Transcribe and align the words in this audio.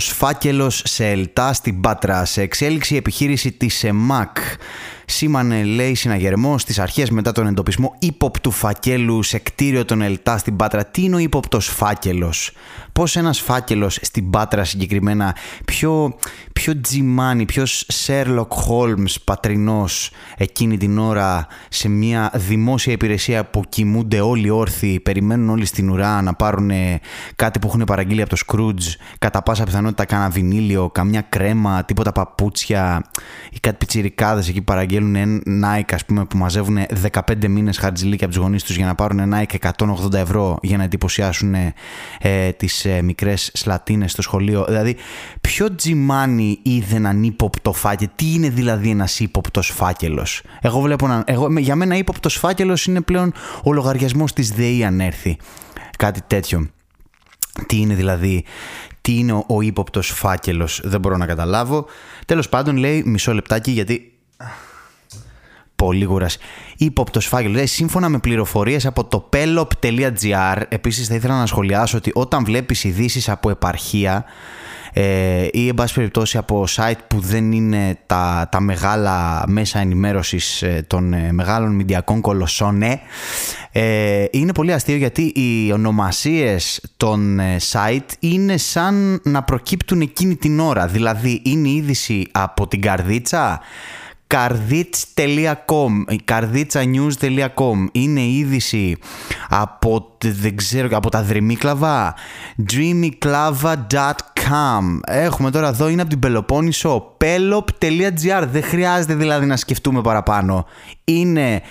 Ήποπτος 0.00 0.18
φάκελος 0.18 0.82
σε 0.84 1.06
ελτά 1.06 1.52
στην 1.52 1.80
Πάτρα. 1.80 2.24
Σε 2.24 2.42
εξέλιξη 2.42 2.96
επιχείρηση 2.96 3.52
της 3.52 3.84
ΕΜΑΚ. 3.84 4.36
Σήμανε, 5.04 5.64
λέει, 5.64 5.94
συναγερμό 5.94 6.58
στις 6.58 6.78
αρχές 6.78 7.10
μετά 7.10 7.32
τον 7.32 7.46
εντοπισμό 7.46 7.96
ύποπτου 7.98 8.50
φακέλου 8.50 9.22
σε 9.22 9.38
κτίριο 9.38 9.84
των 9.84 10.02
ΕΛΤΑ 10.02 10.38
στην 10.38 10.56
Πάτρα. 10.56 10.84
Τι 10.84 11.02
είναι 11.02 11.14
ο 11.14 11.18
ύποπτος 11.18 11.66
φάκελος, 11.66 12.52
Πώς 12.92 13.16
ένας 13.16 13.40
φάκελος 13.40 13.98
στην 14.02 14.30
Πάτρα 14.30 14.64
συγκεκριμένα, 14.64 15.36
πιο, 15.64 16.16
πιο 16.52 16.80
τζιμάνι, 16.80 17.44
πιο 17.44 17.64
Sherlock 18.06 18.48
Holmes 18.68 19.14
πατρινός 19.24 20.10
εκείνη 20.36 20.76
την 20.76 20.98
ώρα 20.98 21.46
σε 21.68 21.88
μια 21.88 22.30
δημόσια 22.34 22.92
υπηρεσία 22.92 23.44
που 23.44 23.62
κοιμούνται 23.68 24.20
όλοι 24.20 24.50
όρθιοι, 24.50 25.00
περιμένουν 25.00 25.48
όλοι 25.50 25.64
στην 25.64 25.90
ουρά 25.90 26.22
να 26.22 26.34
πάρουν 26.34 26.70
κάτι 27.36 27.58
που 27.58 27.66
έχουν 27.66 27.84
παραγγείλει 27.84 28.22
από 28.22 28.36
το 28.36 28.42
Scrooge, 28.46 28.94
κατά 29.18 29.42
πάσα 29.42 29.64
πιθανότητα 29.64 30.04
κάνα 30.04 30.28
βινίλιο, 30.28 30.90
καμιά 30.90 31.20
κρέμα, 31.20 31.84
τίποτα 31.84 32.12
παπούτσια 32.12 33.04
ή 33.50 33.58
κάτι 33.60 33.76
πιτσιρικάδες. 33.76 34.48
Εκεί 34.48 34.62
παραγγέλνουν 34.62 35.18
στέλνουν 35.20 35.64
Nike 35.64 35.94
ας 35.94 36.04
πούμε, 36.04 36.24
που 36.24 36.36
μαζεύουν 36.36 36.78
15 37.12 37.48
μήνες 37.48 37.78
χαρτζηλίκια 37.78 38.26
από 38.26 38.34
τους 38.34 38.44
γονείς 38.44 38.62
τους 38.64 38.76
για 38.76 38.86
να 38.86 38.94
πάρουν 38.94 39.34
Nike 39.34 39.72
180 39.76 40.12
ευρώ 40.12 40.58
για 40.62 40.76
να 40.76 40.84
εντυπωσιάσουν 40.84 41.54
ε, 42.20 42.52
τις 42.52 42.79
ε, 42.84 43.02
μικρές 43.02 43.50
σλατίνες 43.54 44.12
στο 44.12 44.22
σχολείο. 44.22 44.64
Δηλαδή, 44.68 44.96
ποιο 45.40 45.74
τζιμάνι 45.74 46.58
είδε 46.62 46.96
έναν 46.96 47.22
ύποπτο 47.22 47.72
φάκελο, 47.72 48.10
τι 48.16 48.32
είναι 48.32 48.48
δηλαδή 48.48 48.90
ένας 48.90 49.20
ύποπτος 49.20 49.68
φάκελος; 49.68 50.42
Εγώ 50.60 50.80
βλέπω 50.80 51.06
να, 51.06 51.22
εγώ, 51.26 51.58
για 51.58 51.76
μένα 51.76 51.96
ύποπτος 51.96 52.34
φάκελος 52.34 52.84
είναι 52.84 53.00
πλέον 53.00 53.32
ο 53.62 53.72
λογαριασμός 53.72 54.32
της 54.32 54.50
ΔΕΗ 54.50 54.84
αν 54.84 55.00
έρθει. 55.00 55.36
Κάτι 55.98 56.20
τέτοιο. 56.26 56.68
Τι 57.66 57.76
είναι 57.76 57.94
δηλαδή, 57.94 58.44
τι 59.00 59.18
είναι 59.18 59.32
ο, 59.32 59.44
ο 59.48 59.60
ύποπτος 59.60 60.08
φάκελος, 60.08 60.80
δεν 60.84 61.00
μπορώ 61.00 61.16
να 61.16 61.26
καταλάβω. 61.26 61.86
Τέλος 62.26 62.48
πάντων 62.48 62.76
λέει 62.76 63.02
μισό 63.06 63.34
λεπτάκι 63.34 63.70
γιατί 63.70 64.12
πολύ 65.80 66.04
γούρας. 66.04 66.38
Υπόπτο 66.76 67.20
φάκελος. 67.20 67.52
Δηλαδή, 67.52 67.68
σύμφωνα 67.68 68.08
με 68.08 68.18
πληροφορίες 68.18 68.86
από 68.86 69.04
το 69.04 69.28
pelop.gr, 69.32 70.62
επίσης 70.68 71.08
θα 71.08 71.14
ήθελα 71.14 71.38
να 71.38 71.46
σχολιάσω 71.46 71.96
ότι 71.96 72.10
όταν 72.14 72.44
βλέπεις 72.44 72.84
ειδήσεις 72.84 73.28
από 73.28 73.50
επαρχία 73.50 74.24
ε, 74.92 75.46
ή 75.52 75.68
εν 75.68 75.74
πάση 75.74 75.94
περιπτώσει 75.94 76.38
από 76.38 76.64
site 76.76 76.98
που 77.06 77.20
δεν 77.20 77.52
είναι 77.52 77.98
τα, 78.06 78.48
τα 78.50 78.60
μεγάλα 78.60 79.44
μέσα 79.46 79.78
ενημέρωσης 79.78 80.62
ε, 80.62 80.84
των 80.86 81.12
ε, 81.12 81.32
μεγάλων 81.32 81.74
μηντιακών 81.74 82.20
κολοσσών 82.20 82.82
ε, 83.72 84.24
είναι 84.30 84.52
πολύ 84.52 84.72
αστείο 84.72 84.96
γιατί 84.96 85.22
οι 85.22 85.72
ονομασίες 85.72 86.80
των 86.96 87.38
ε, 87.38 87.56
site 87.72 88.12
είναι 88.18 88.56
σαν 88.56 89.20
να 89.24 89.42
προκύπτουν 89.42 90.00
εκείνη 90.00 90.36
την 90.36 90.60
ώρα 90.60 90.86
δηλαδή 90.86 91.42
είναι 91.44 91.68
η 91.68 91.74
είδηση 91.74 92.26
από 92.32 92.68
την 92.68 92.80
καρδίτσα 92.80 93.60
καρδίτς.com 94.34 96.04
καρδίτσα.news.com 96.24 97.86
είναι 97.92 98.22
είδηση 98.22 98.96
από, 99.48 100.16
δεν 100.24 100.56
ξέρω, 100.56 100.88
από 100.92 101.10
τα 101.10 101.22
δρυμίκλαβα 101.22 102.14
dreamyclava.com 102.72 105.00
έχουμε 105.06 105.50
τώρα 105.50 105.68
εδώ 105.68 105.88
είναι 105.88 106.00
από 106.00 106.10
την 106.10 106.18
Πελοπόννησο 106.18 107.16
pelop.gr 107.18 108.46
δεν 108.50 108.62
χρειάζεται 108.62 109.14
δηλαδή 109.14 109.46
να 109.46 109.56
σκεφτούμε 109.56 110.00
παραπάνω. 110.00 110.66
Είναι 111.04 111.62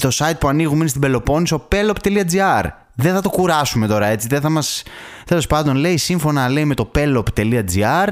το 0.00 0.08
site 0.12 0.38
που 0.38 0.48
ανοίγουμε 0.48 0.78
είναι 0.78 0.88
στην 0.88 1.00
Πελοπόννησο 1.00 1.68
pelop.gr 1.72 2.64
δεν 3.00 3.14
θα 3.14 3.20
το 3.20 3.30
κουράσουμε 3.30 3.86
τώρα 3.86 4.06
έτσι. 4.06 4.28
Δεν 4.28 4.40
θα 4.40 4.48
μας... 4.48 4.82
Τέλος 5.24 5.46
πάντων 5.46 5.76
λέει 5.76 5.96
σύμφωνα 5.96 6.48
λέει 6.48 6.64
με 6.64 6.74
το 6.74 6.90
pelop.gr 6.94 8.08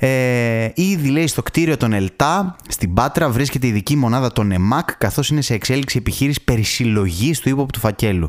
ε, 0.00 0.70
ήδη 0.74 1.08
λέει 1.08 1.26
στο 1.26 1.42
κτίριο 1.42 1.76
των 1.76 1.92
ΕΛΤΑ 1.92 2.56
στην 2.68 2.94
Πάτρα 2.94 3.28
βρίσκεται 3.28 3.66
η 3.66 3.68
ειδική 3.68 3.96
μονάδα 3.96 4.32
των 4.32 4.52
ΕΜΑΚ 4.52 4.96
καθώς 4.98 5.28
είναι 5.28 5.40
σε 5.40 5.54
εξέλιξη 5.54 5.98
επιχείρηση 5.98 6.44
περισυλλογής 6.44 7.40
του 7.40 7.48
ύποπτου 7.48 7.80
φακέλου. 7.80 8.28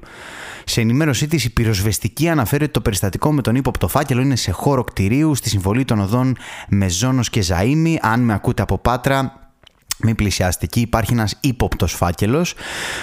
Σε 0.65 0.81
ενημέρωσή 0.81 1.27
της, 1.27 1.43
η 1.43 1.49
πυροσβεστική 1.53 2.29
αναφέρει 2.29 2.63
ότι 2.63 2.73
το 2.73 2.81
περιστατικό 2.81 3.33
με 3.33 3.41
τον 3.41 3.55
ύποπτο 3.55 3.87
φάκελο 3.87 4.21
είναι 4.21 4.35
σε 4.35 4.51
χώρο 4.51 4.83
κτηρίου 4.83 5.35
στη 5.35 5.49
συμβολή 5.49 5.85
των 5.85 5.99
οδών 5.99 6.37
Μεζόνος 6.69 7.29
και 7.29 7.43
Ζαΐμι. 7.47 7.95
Αν 8.01 8.19
με 8.19 8.33
ακούτε 8.33 8.61
από 8.61 8.77
Πάτρα, 8.77 9.49
μην 9.97 10.15
πλησιάσετε 10.15 10.65
εκεί, 10.65 10.79
υπάρχει 10.79 11.13
ένας 11.13 11.37
ύποπτος 11.41 11.93
φάκελος. 11.93 12.53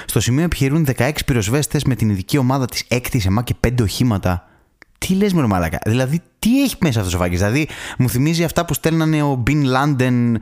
Στο 0.07 0.21
σημείο 0.21 0.45
επιχειρούν 0.45 0.87
16 0.97 1.11
πυροσβέστες 1.27 1.85
με 1.85 1.95
την 1.95 2.11
ειδική 2.11 2.39
ομάδα 2.39 2.67
της 2.67 2.87
6η 2.91 3.25
ΕΜΑ 3.27 3.43
και 3.43 3.55
5 3.67 3.83
οχήματα. 3.83 4.49
Τι 4.99 5.15
λες, 5.15 5.33
με 5.33 5.47
μαλάκα; 5.47 5.79
Δηλαδή, 5.87 6.21
τι 6.39 6.63
έχει 6.63 6.77
μέσα 6.81 7.01
αυτό 7.01 7.17
ο 7.17 7.21
φάκελο. 7.21 7.37
Δηλαδή, 7.37 7.69
μου 7.99 8.09
θυμίζει 8.09 8.45
αυτά 8.45 8.65
που 8.65 8.75
στέλνανε 8.75 9.23
ο 9.23 9.35
Μπιν 9.35 9.63
Λάντεν 9.63 10.41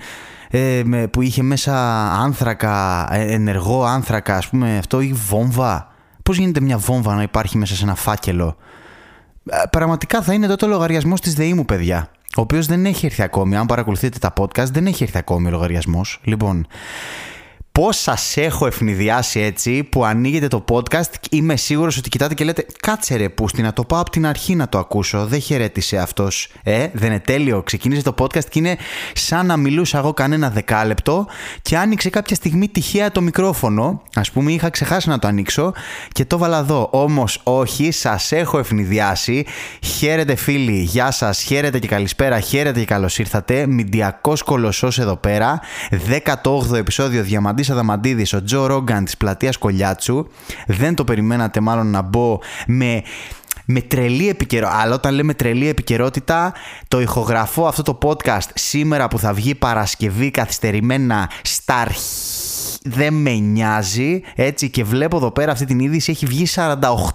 ε, 0.51 0.83
που 1.11 1.23
είχε 1.23 1.43
μέσα 1.43 1.75
άνθρακα, 2.13 3.07
ε, 3.11 3.33
ενεργό 3.33 3.85
άνθρακα, 3.85 4.37
ας 4.37 4.49
πούμε, 4.49 4.79
αυτό 4.79 5.01
ή 5.01 5.13
βόμβα. 5.13 5.93
Πώς 6.23 6.37
γίνεται 6.37 6.61
μια 6.61 6.79
βόμβα 6.79 7.15
να 7.15 7.23
υπάρχει 7.23 7.59
μέσα 7.59 7.75
σε 7.75 7.85
ένα 7.85 7.95
φάκελο; 7.95 8.57
Ε, 9.51 9.57
πραγματικά 9.71 10.23
θα 10.23 10.33
είναι 10.33 10.47
τότε 10.47 10.65
ο 10.65 10.69
λογαριασμός 10.69 11.21
της 11.21 11.35
ΔΕΗ 11.35 11.55
μου, 11.55 11.65
παιδιά 11.65 12.09
ο 12.37 12.41
οποίος 12.41 12.67
δεν 12.67 12.87
έχει 12.87 13.07
έρθει 13.07 13.23
ακόμη. 13.23 13.57
Αν 13.57 13.67
παρακολουθείτε 13.67 14.19
τα 14.19 14.33
podcast, 14.37 14.71
δεν 14.71 14.87
έχει 14.87 15.03
έρθει 15.03 15.19
ακόμη 15.19 15.47
ο 15.47 15.51
λογαριασμός. 15.51 16.21
Λοιπόν, 16.25 16.67
Πώς 17.81 17.97
σας 17.97 18.37
έχω 18.37 18.67
ευνηδιάσει 18.67 19.41
έτσι 19.41 19.83
που 19.83 20.05
ανοίγετε 20.05 20.49
το 20.49 20.65
podcast, 20.71 21.11
είμαι 21.31 21.57
σίγουρος 21.57 21.97
ότι 21.97 22.09
κοιτάτε 22.09 22.35
και 22.35 22.45
λέτε 22.45 22.67
Κάτσε 22.81 23.17
ρε 23.17 23.29
Πούστη, 23.29 23.63
να 23.63 23.73
το 23.73 23.85
πάω 23.85 24.01
από 24.01 24.11
την 24.11 24.27
αρχή 24.27 24.55
να 24.55 24.69
το 24.69 24.79
ακούσω. 24.79 25.27
Δεν 25.27 25.41
χαιρέτησε 25.41 25.97
αυτός. 25.97 26.49
Ε, 26.63 26.89
δεν 26.93 27.11
είναι 27.11 27.21
τέλειο. 27.21 27.63
Ξεκίνησε 27.63 28.03
το 28.03 28.15
podcast 28.19 28.45
και 28.45 28.59
είναι 28.59 28.77
σαν 29.13 29.47
να 29.47 29.57
μιλούσα 29.57 29.99
εγώ 29.99 30.13
κανένα 30.13 30.51
δεκάλεπτο 30.51 31.27
και 31.63 31.77
άνοιξε 31.77 32.11
κάποια 32.11 32.37
στιγμή 32.37 32.69
τυχαία 32.69 33.11
το 33.11 33.21
μικρόφωνο. 33.21 34.03
Α 34.15 34.21
πούμε, 34.33 34.53
είχα 34.53 34.71
ξεχάσει 34.71 35.09
να 35.09 35.19
το 35.19 35.27
ανοίξω 35.29 35.73
και 36.13 36.25
το 36.25 36.39
βάλα 36.39 36.59
εδώ. 36.59 36.89
Όμως, 36.93 37.41
όχι, 37.43 37.91
σας 37.91 38.33
έχω 38.33 38.59
ευνηδιάσει. 38.59 39.47
Χαίρετε 39.81 40.35
φίλοι, 40.35 40.79
γεια 40.79 41.11
σας, 41.11 41.43
χαίρετε 41.43 41.79
και 41.79 41.87
καλησπέρα, 41.87 42.41
χαίρετε 42.41 42.79
και 42.79 42.87
καλώς 42.87 43.19
ήρθατε. 43.19 43.67
Μηντιακός 43.67 44.43
κολοσσός 44.43 44.99
εδώ 44.99 45.17
πέρα. 45.17 45.61
18ο 45.91 46.75
επεισόδιο 46.75 47.23
Διαμαντής 47.23 47.64
Αδαμαντίδης, 47.71 48.33
ο 48.33 48.43
Τζο 48.43 48.67
Ρόγκαν 48.67 49.05
της 49.05 49.17
πλατείας 49.17 49.57
Κολιάτσου. 49.57 50.27
Δεν 50.67 50.95
το 50.95 51.05
περιμένατε 51.05 51.61
μάλλον 51.61 51.87
να 51.87 52.03
μπω 52.03 52.39
με 52.67 53.03
με 53.65 53.81
τρελή 53.81 54.29
επικαιρότητα. 54.29 54.81
Αλλά 54.81 54.95
όταν 54.95 55.15
λέμε 55.15 55.35
τρελή 55.35 55.69
επικαιρότητα, 55.69 56.55
το 56.89 57.01
ηχογραφώ 57.01 57.67
αυτό 57.67 57.83
το 57.83 57.99
podcast 58.03 58.49
σήμερα 58.55 59.09
που 59.09 59.19
θα 59.19 59.33
βγει 59.33 59.55
Παρασκευή 59.55 60.31
καθυστερημένα 60.31 61.31
στα 61.43 61.75
αρχή 61.75 62.54
δεν 62.89 63.15
με 63.15 63.31
νοιάζει, 63.31 64.23
έτσι, 64.35 64.71
και 64.71 64.85
βλέπω 64.85 65.17
εδώ 65.17 65.31
πέρα 65.31 65.53
αυτή 65.53 65.65
την 65.65 65.79
είδηση 65.79 66.11
έχει 66.11 66.27
βγει 66.27 66.47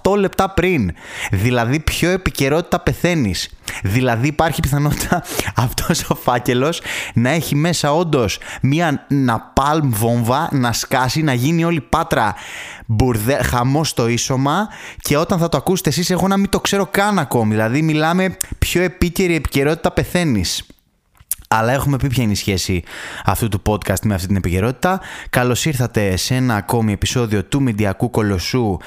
48 0.03 0.17
λεπτά 0.17 0.49
πριν. 0.49 0.91
Δηλαδή, 1.31 1.79
πιο 1.79 2.09
επικαιρότητα 2.09 2.79
πεθαίνεις. 2.79 3.49
Δηλαδή, 3.83 4.27
υπάρχει 4.27 4.59
πιθανότητα 4.61 5.23
αυτός 5.65 6.09
ο 6.09 6.15
φάκελος 6.15 6.81
να 7.13 7.29
έχει 7.29 7.55
μέσα 7.55 7.93
όντως 7.93 8.39
μία 8.61 9.05
ναπάλμ 9.07 9.89
βόμβα 9.91 10.49
να 10.51 10.73
σκάσει, 10.73 11.21
να 11.21 11.33
γίνει 11.33 11.63
όλη 11.63 11.81
πάτρα 11.81 12.35
μπουρδε, 12.85 13.43
χαμό 13.43 13.83
στο 13.83 14.07
ίσωμα 14.07 14.67
και 15.01 15.17
όταν 15.17 15.39
θα 15.39 15.49
το 15.49 15.57
ακούσετε 15.57 15.89
εσείς 15.89 16.09
εγώ 16.09 16.27
να 16.27 16.37
μην 16.37 16.49
το 16.49 16.59
ξέρω 16.59 16.85
καν 16.85 17.19
ακόμη. 17.19 17.51
Δηλαδή 17.53 17.81
μιλάμε 17.81 18.37
πιο 18.59 18.81
επίκαιρη 18.81 19.35
επικαιρότητα 19.35 19.91
πεθαίνεις 19.91 20.63
αλλά 21.55 21.71
έχουμε 21.73 21.97
πει 21.97 22.07
ποια 22.07 22.23
είναι 22.23 22.31
η 22.31 22.35
σχέση 22.35 22.83
αυτού 23.25 23.49
του 23.49 23.61
podcast 23.67 24.01
με 24.03 24.13
αυτή 24.13 24.27
την 24.27 24.35
επικαιρότητα. 24.35 25.01
Καλώς 25.29 25.65
ήρθατε 25.65 26.15
σε 26.15 26.35
ένα 26.35 26.55
ακόμη 26.55 26.91
επεισόδιο 26.91 27.43
του 27.43 27.61
Μηντιακού 27.61 28.09
Κολοσσού 28.09 28.77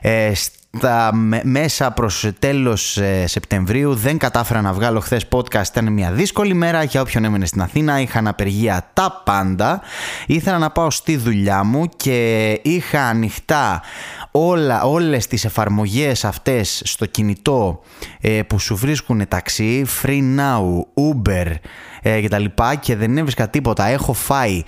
ε, 0.00 0.32
στα 0.78 1.10
μέσα 1.42 1.90
προς 1.90 2.30
τέλος 2.38 2.96
ε, 2.96 3.26
Σεπτεμβρίου 3.26 3.94
δεν 3.94 4.18
κατάφερα 4.18 4.60
να 4.60 4.72
βγάλω 4.72 5.00
χθες 5.00 5.26
podcast. 5.30 5.66
Ήταν 5.70 5.92
μια 5.92 6.12
δύσκολη 6.12 6.54
μέρα 6.54 6.82
για 6.82 7.00
όποιον 7.00 7.24
έμενε 7.24 7.46
στην 7.46 7.62
Αθήνα. 7.62 8.00
Είχα 8.00 8.22
απεργία 8.24 8.90
τα 8.92 9.22
πάντα. 9.24 9.80
Ήθελα 10.26 10.58
να 10.58 10.70
πάω 10.70 10.90
στη 10.90 11.16
δουλειά 11.16 11.64
μου 11.64 11.88
και 11.96 12.50
είχα 12.62 13.02
ανοιχτά 13.02 13.82
όλα, 14.30 14.82
όλες 14.82 15.26
τις 15.26 15.44
εφαρμογές 15.44 16.24
αυτές 16.24 16.82
στο 16.84 17.06
κινητό 17.06 17.80
ε, 18.20 18.42
που 18.42 18.58
σου 18.58 18.76
βρίσκουν 18.76 19.28
ταξί 19.28 19.86
Free 20.02 20.38
Now, 20.38 20.62
Uber 20.94 21.54
ε, 22.02 22.20
και 22.20 22.28
τα 22.28 22.38
λοιπά 22.38 22.74
και 22.74 22.96
δεν 22.96 23.18
έβρισκα 23.18 23.48
τίποτα. 23.48 23.86
Έχω 23.86 24.12
φάει 24.12 24.62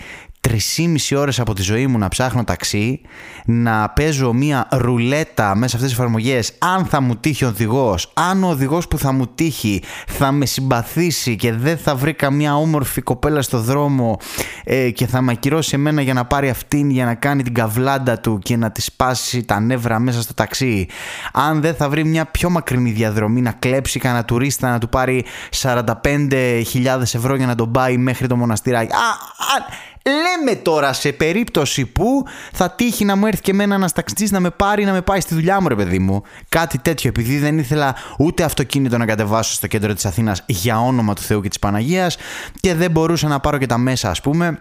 3,5 0.49 1.17
ώρες 1.17 1.41
από 1.41 1.55
τη 1.55 1.63
ζωή 1.63 1.87
μου 1.87 1.99
να 1.99 2.09
ψάχνω 2.09 2.45
ταξί, 2.45 3.01
να 3.45 3.89
παίζω 3.89 4.33
μία 4.33 4.69
ρουλέτα 4.71 5.55
μέσα 5.55 5.69
σε 5.69 5.77
αυτές 5.77 5.91
τις 5.91 5.99
εφαρμογές, 5.99 6.53
αν 6.59 6.85
θα 6.85 7.01
μου 7.01 7.17
τύχει 7.17 7.45
ο 7.45 7.49
οδηγός, 7.49 8.13
αν 8.15 8.45
ο 8.45 8.49
οδηγός 8.49 8.89
που 8.89 8.99
θα 8.99 9.13
μου 9.13 9.27
τύχει 9.27 9.83
θα 10.07 10.33
με 10.33 10.47
συμπαθήσει 10.47 11.37
και 11.37 11.53
δεν 11.53 11.79
θα 11.79 11.95
βρει 11.95 12.13
καμιά 12.13 12.57
όμορφη 12.57 13.03
κοπέλα 13.03 13.43
στο 13.43 13.61
δρόμο 13.61 14.19
ε, 14.65 14.91
και 14.91 15.07
θα 15.07 15.21
με 15.21 15.33
ακυρώσει 15.33 15.75
εμένα 15.75 16.03
για 16.03 16.15
να 16.15 16.25
πάρει 16.25 16.49
αυτήν 16.49 16.91
για 16.91 17.05
να 17.05 17.15
κάνει 17.15 17.43
την 17.43 17.55
καβλάντα 17.55 18.19
του 18.19 18.39
και 18.39 18.57
να 18.57 18.71
της 18.71 18.85
σπάσει 18.85 19.45
τα 19.45 19.61
νεύρα 19.61 19.99
μέσα 19.99 20.23
στο 20.23 20.35
ταξί. 20.35 20.87
Αν 21.33 21.61
δεν 21.61 21.75
θα 21.75 21.89
βρει 21.89 22.05
μια 22.05 22.25
πιο 22.25 22.51
μακρινή 22.51 22.91
διαδρομή 22.91 23.41
να 23.41 23.53
κλέψει 23.53 23.99
κανένα 23.99 24.25
τουρίστα 24.25 24.71
να 24.71 24.79
του 24.79 24.89
πάρει 24.89 25.25
45.000 25.63 27.01
ευρώ 27.01 27.35
για 27.35 27.47
να 27.47 27.55
τον 27.55 27.71
πάει 27.71 27.97
μέχρι 27.97 28.27
το 28.27 28.37
μοναστηράκι. 28.37 28.93
Α, 28.93 28.97
α, 28.97 29.93
Λέμε 30.07 30.57
τώρα 30.57 30.93
σε 30.93 31.13
περίπτωση 31.13 31.87
που 31.87 32.25
θα 32.53 32.71
τύχει 32.71 33.05
να 33.05 33.17
μου 33.17 33.27
έρθει 33.27 33.41
και 33.41 33.51
εμένα 33.51 33.75
ένας 33.75 33.93
ταξιτζής 33.93 34.31
να 34.31 34.41
με 34.41 34.51
πάρει 34.51 34.85
να 34.85 34.93
με 34.93 35.03
πάει 35.03 35.21
στη 35.21 35.35
δουλειά 35.35 35.61
μου, 35.61 35.69
ρε 35.69 35.75
παιδί 35.75 35.99
μου. 35.99 36.23
Κάτι 36.49 36.79
τέτοιο, 36.79 37.09
επειδή 37.09 37.39
δεν 37.39 37.59
ήθελα 37.59 37.95
ούτε 38.19 38.43
αυτοκίνητο 38.43 38.99
να 38.99 39.07
κατεβάσω 39.07 39.53
στο 39.53 39.67
κέντρο 39.67 39.95
της 39.95 40.05
Αθήνας 40.07 40.43
για 40.47 40.81
όνομα 40.81 41.15
του 41.15 41.23
Θεού 41.23 41.41
και 41.41 41.49
της 41.49 41.59
Παναγίας 41.59 42.17
και 42.61 42.75
δεν 42.75 42.91
μπορούσα 42.91 43.29
να 43.29 43.41
πάρω 43.41 43.59
και 43.59 43.67
τα 43.67 43.79
μέσα, 43.79 44.11
ας 44.11 44.21
πούμε. 44.21 44.59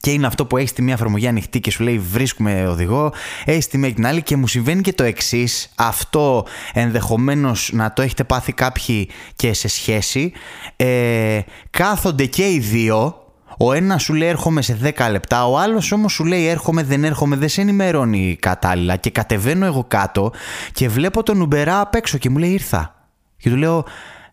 Και 0.00 0.10
είναι 0.10 0.26
αυτό 0.26 0.46
που 0.46 0.56
έχει 0.56 0.72
τη 0.72 0.82
μία 0.82 0.94
εφαρμογή 0.94 1.26
ανοιχτή 1.26 1.60
και 1.60 1.70
σου 1.70 1.82
λέει 1.82 1.98
βρίσκουμε 1.98 2.66
οδηγό, 2.68 3.12
έχει 3.44 3.68
τη 3.68 3.78
μία 3.78 3.92
την 3.92 4.06
άλλη 4.06 4.22
και 4.22 4.36
μου 4.36 4.46
συμβαίνει 4.46 4.80
και 4.80 4.92
το 4.92 5.02
εξής. 5.04 5.68
Αυτό 5.74 6.46
ενδεχομένως 6.72 7.70
να 7.72 7.92
το 7.92 8.02
έχετε 8.02 8.24
πάθει 8.24 8.52
κάποιοι 8.52 9.10
και 9.36 9.52
σε 9.52 9.68
σχέση. 9.68 10.32
Ε, 10.76 11.40
κάθονται 11.70 12.26
και 12.26 12.50
οι 12.50 12.58
δύο 12.58 13.23
ο 13.58 13.72
ένας 13.72 14.02
σου 14.02 14.14
λέει 14.14 14.28
έρχομαι 14.28 14.62
σε 14.62 14.78
10 14.82 15.08
λεπτά, 15.10 15.46
ο 15.46 15.58
άλλος 15.58 15.92
όμως 15.92 16.12
σου 16.12 16.24
λέει 16.24 16.46
έρχομαι, 16.46 16.82
δεν 16.82 17.04
έρχομαι, 17.04 17.36
δεν 17.36 17.48
σε 17.48 17.60
ενημερώνει 17.60 18.36
κατάλληλα. 18.40 18.96
Και 18.96 19.10
κατεβαίνω 19.10 19.66
εγώ 19.66 19.84
κάτω 19.88 20.32
και 20.72 20.88
βλέπω 20.88 21.22
τον 21.22 21.40
Ουμπερά 21.40 21.80
απ' 21.80 21.94
έξω 21.94 22.18
και 22.18 22.30
μου 22.30 22.38
λέει 22.38 22.50
ήρθα. 22.50 22.94
Και 23.36 23.50
του 23.50 23.56
λέω, 23.56 23.84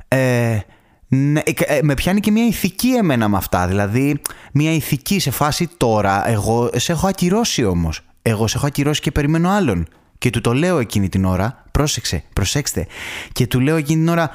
ε, 0.08 0.60
ναι, 1.08 1.40
ε, 1.40 1.52
ε, 1.76 1.80
με 1.84 1.94
πιάνει 1.94 2.20
και 2.20 2.32
μια 2.32 2.46
ηθική 2.46 2.90
εμένα 2.90 3.28
με 3.28 3.38
αυτά. 3.38 3.68
Δηλαδή, 3.68 4.22
μια 4.54 4.74
ηθική 4.74 5.20
σε 5.20 5.32
φάση 5.32 5.70
τώρα. 5.78 6.30
Εγώ 6.30 6.70
σε 6.76 6.92
έχω 6.92 7.08
ακυρώσει 7.08 7.66
όμως. 7.66 8.02
Εγώ 8.22 8.48
σε 8.48 8.58
έχω 8.58 8.66
ακυρώσει 8.66 9.02
και 9.02 9.12
περιμένω 9.12 9.50
άλλον. 9.50 9.88
Και 10.18 10.30
του 10.30 10.42
το 10.42 10.54
λέω 10.54 10.80
εκείνη 10.80 11.10
την 11.10 11.26
ώρα. 11.26 11.64
Πρόσεξε, 11.72 12.24
προσέξτε. 12.34 12.88
Και 13.32 13.48
του 13.48 13.60
λέω 13.60 13.76
εκείνη 13.76 14.00
την 14.00 14.10
ώρα, 14.10 14.30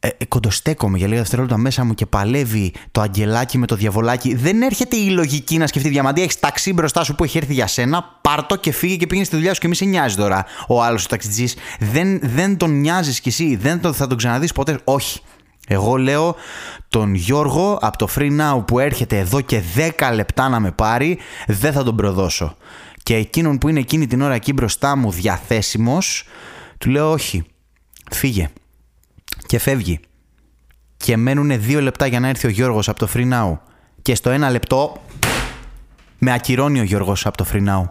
ε, 0.00 0.08
ε, 0.08 0.24
κοντοστέκομαι 0.24 0.98
για 0.98 1.06
λίγα 1.06 1.20
δευτερόλεπτα 1.20 1.56
μέσα 1.58 1.84
μου 1.84 1.94
και 1.94 2.06
παλεύει 2.06 2.72
το 2.90 3.00
αγγελάκι 3.00 3.58
με 3.58 3.66
το 3.66 3.76
διαβολάκι. 3.76 4.34
Δεν 4.34 4.62
έρχεται 4.62 4.96
η 4.96 5.10
λογική 5.10 5.58
να 5.58 5.66
σκεφτεί 5.66 5.88
διαμαντή. 5.88 6.22
Έχεις 6.22 6.38
ταξί 6.38 6.72
μπροστά 6.72 7.04
σου 7.04 7.14
που 7.14 7.24
έχει 7.24 7.38
έρθει 7.38 7.52
για 7.52 7.66
σένα. 7.66 8.18
Πάρτο 8.20 8.56
και 8.56 8.72
φύγει 8.72 8.96
και 8.96 9.06
πήγαινε 9.06 9.26
στη 9.26 9.36
δουλειά 9.36 9.54
σου 9.54 9.60
και 9.60 9.68
μη 9.68 9.74
σε 9.74 9.84
νοιάζει 9.84 10.16
τώρα 10.16 10.44
ο 10.68 10.82
άλλος 10.82 11.04
ο 11.04 11.08
ταξιτζής. 11.08 11.56
Δεν, 11.78 12.20
δεν 12.22 12.56
τον 12.56 12.80
νοιάζεις 12.80 13.20
κι 13.20 13.28
εσύ. 13.28 13.56
Δεν 13.56 13.80
το, 13.80 13.92
θα 13.92 14.06
τον 14.06 14.16
ξαναδείς 14.16 14.52
ποτέ. 14.52 14.80
Όχι. 14.84 15.20
Εγώ 15.68 15.96
λέω 15.96 16.36
τον 16.88 17.14
Γιώργο 17.14 17.78
από 17.80 17.98
το 17.98 18.08
Free 18.16 18.40
Now 18.40 18.66
που 18.66 18.78
έρχεται 18.78 19.18
εδώ 19.18 19.40
και 19.40 19.62
10 19.98 20.10
λεπτά 20.14 20.48
να 20.48 20.60
με 20.60 20.70
πάρει, 20.70 21.18
δεν 21.46 21.72
θα 21.72 21.84
τον 21.84 21.96
προδώσω. 21.96 22.56
Και 23.02 23.14
εκείνον 23.14 23.58
που 23.58 23.68
είναι 23.68 23.80
εκείνη 23.80 24.06
την 24.06 24.22
ώρα 24.22 24.34
εκεί 24.34 24.52
μπροστά 24.52 24.96
μου 24.96 25.10
διαθέσιμος, 25.10 26.24
του 26.78 26.90
λέω 26.90 27.10
όχι, 27.10 27.44
φύγε 28.10 28.50
και 29.48 29.58
φεύγει. 29.58 30.00
Και 30.96 31.16
μένουν 31.16 31.60
δύο 31.60 31.80
λεπτά 31.80 32.06
για 32.06 32.20
να 32.20 32.28
έρθει 32.28 32.46
ο 32.46 32.50
Γιώργος 32.50 32.88
από 32.88 32.98
το 32.98 33.08
Free 33.14 33.32
Now. 33.32 33.58
Και 34.02 34.14
στο 34.14 34.30
ένα 34.30 34.50
λεπτό 34.50 35.02
με 36.18 36.32
ακυρώνει 36.32 36.80
ο 36.80 36.82
Γιώργος 36.82 37.26
από 37.26 37.36
το 37.36 37.46
Free 37.52 37.66
Now. 37.68 37.82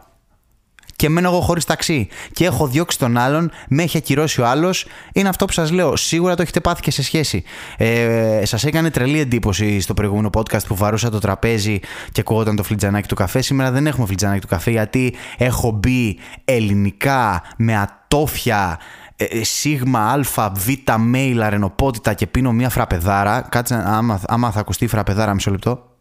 Και 0.95 1.09
μένω 1.09 1.29
εγώ 1.29 1.39
χωρίς 1.39 1.65
ταξί. 1.65 2.07
Και 2.33 2.45
έχω 2.45 2.67
διώξει 2.67 2.99
τον 2.99 3.17
άλλον, 3.17 3.51
με 3.69 3.83
έχει 3.83 3.97
ακυρώσει 3.97 4.41
ο 4.41 4.47
άλλος. 4.47 4.85
Είναι 5.13 5.29
αυτό 5.29 5.45
που 5.45 5.51
σας 5.51 5.71
λέω. 5.71 5.95
Σίγουρα 5.95 6.35
το 6.35 6.41
έχετε 6.41 6.59
πάθει 6.59 6.81
και 6.81 6.91
σε 6.91 7.03
σχέση. 7.03 7.43
Ε, 7.77 8.41
σας 8.45 8.63
έκανε 8.63 8.89
τρελή 8.89 9.19
εντύπωση 9.19 9.79
στο 9.79 9.93
προηγούμενο 9.93 10.29
podcast 10.33 10.65
που 10.67 10.75
βαρούσα 10.75 11.09
το 11.09 11.19
τραπέζι 11.19 11.79
και 12.11 12.21
ακούγονταν 12.21 12.55
το 12.55 12.63
φλιτζανάκι 12.63 13.07
του 13.07 13.15
καφέ. 13.15 13.41
Σήμερα 13.41 13.71
δεν 13.71 13.87
έχουμε 13.87 14.05
φλιτζανάκι 14.05 14.41
του 14.41 14.47
καφέ 14.47 14.71
γιατί 14.71 15.15
έχω 15.37 15.71
μπει 15.71 16.17
ελληνικά 16.45 17.43
με 17.57 17.77
ατόφια 17.77 18.79
ε, 19.19 19.23
ε, 19.23 19.43
σίγμα, 19.43 20.11
αλφα, 20.11 20.51
β, 20.55 20.67
μέιλ, 20.97 21.41
αρενοπότητα 21.41 22.13
και 22.13 22.27
πίνω 22.27 22.51
μια 22.51 22.69
φραπεδάρα. 22.69 23.41
Κάτσε, 23.41 23.83
άμα, 23.85 24.21
άμα 24.27 24.51
θα 24.51 24.59
ακουστεί 24.59 24.83
η 24.83 24.87
φραπεδάρα, 24.87 25.33
μισό 25.33 25.51
λεπτό. 25.51 25.95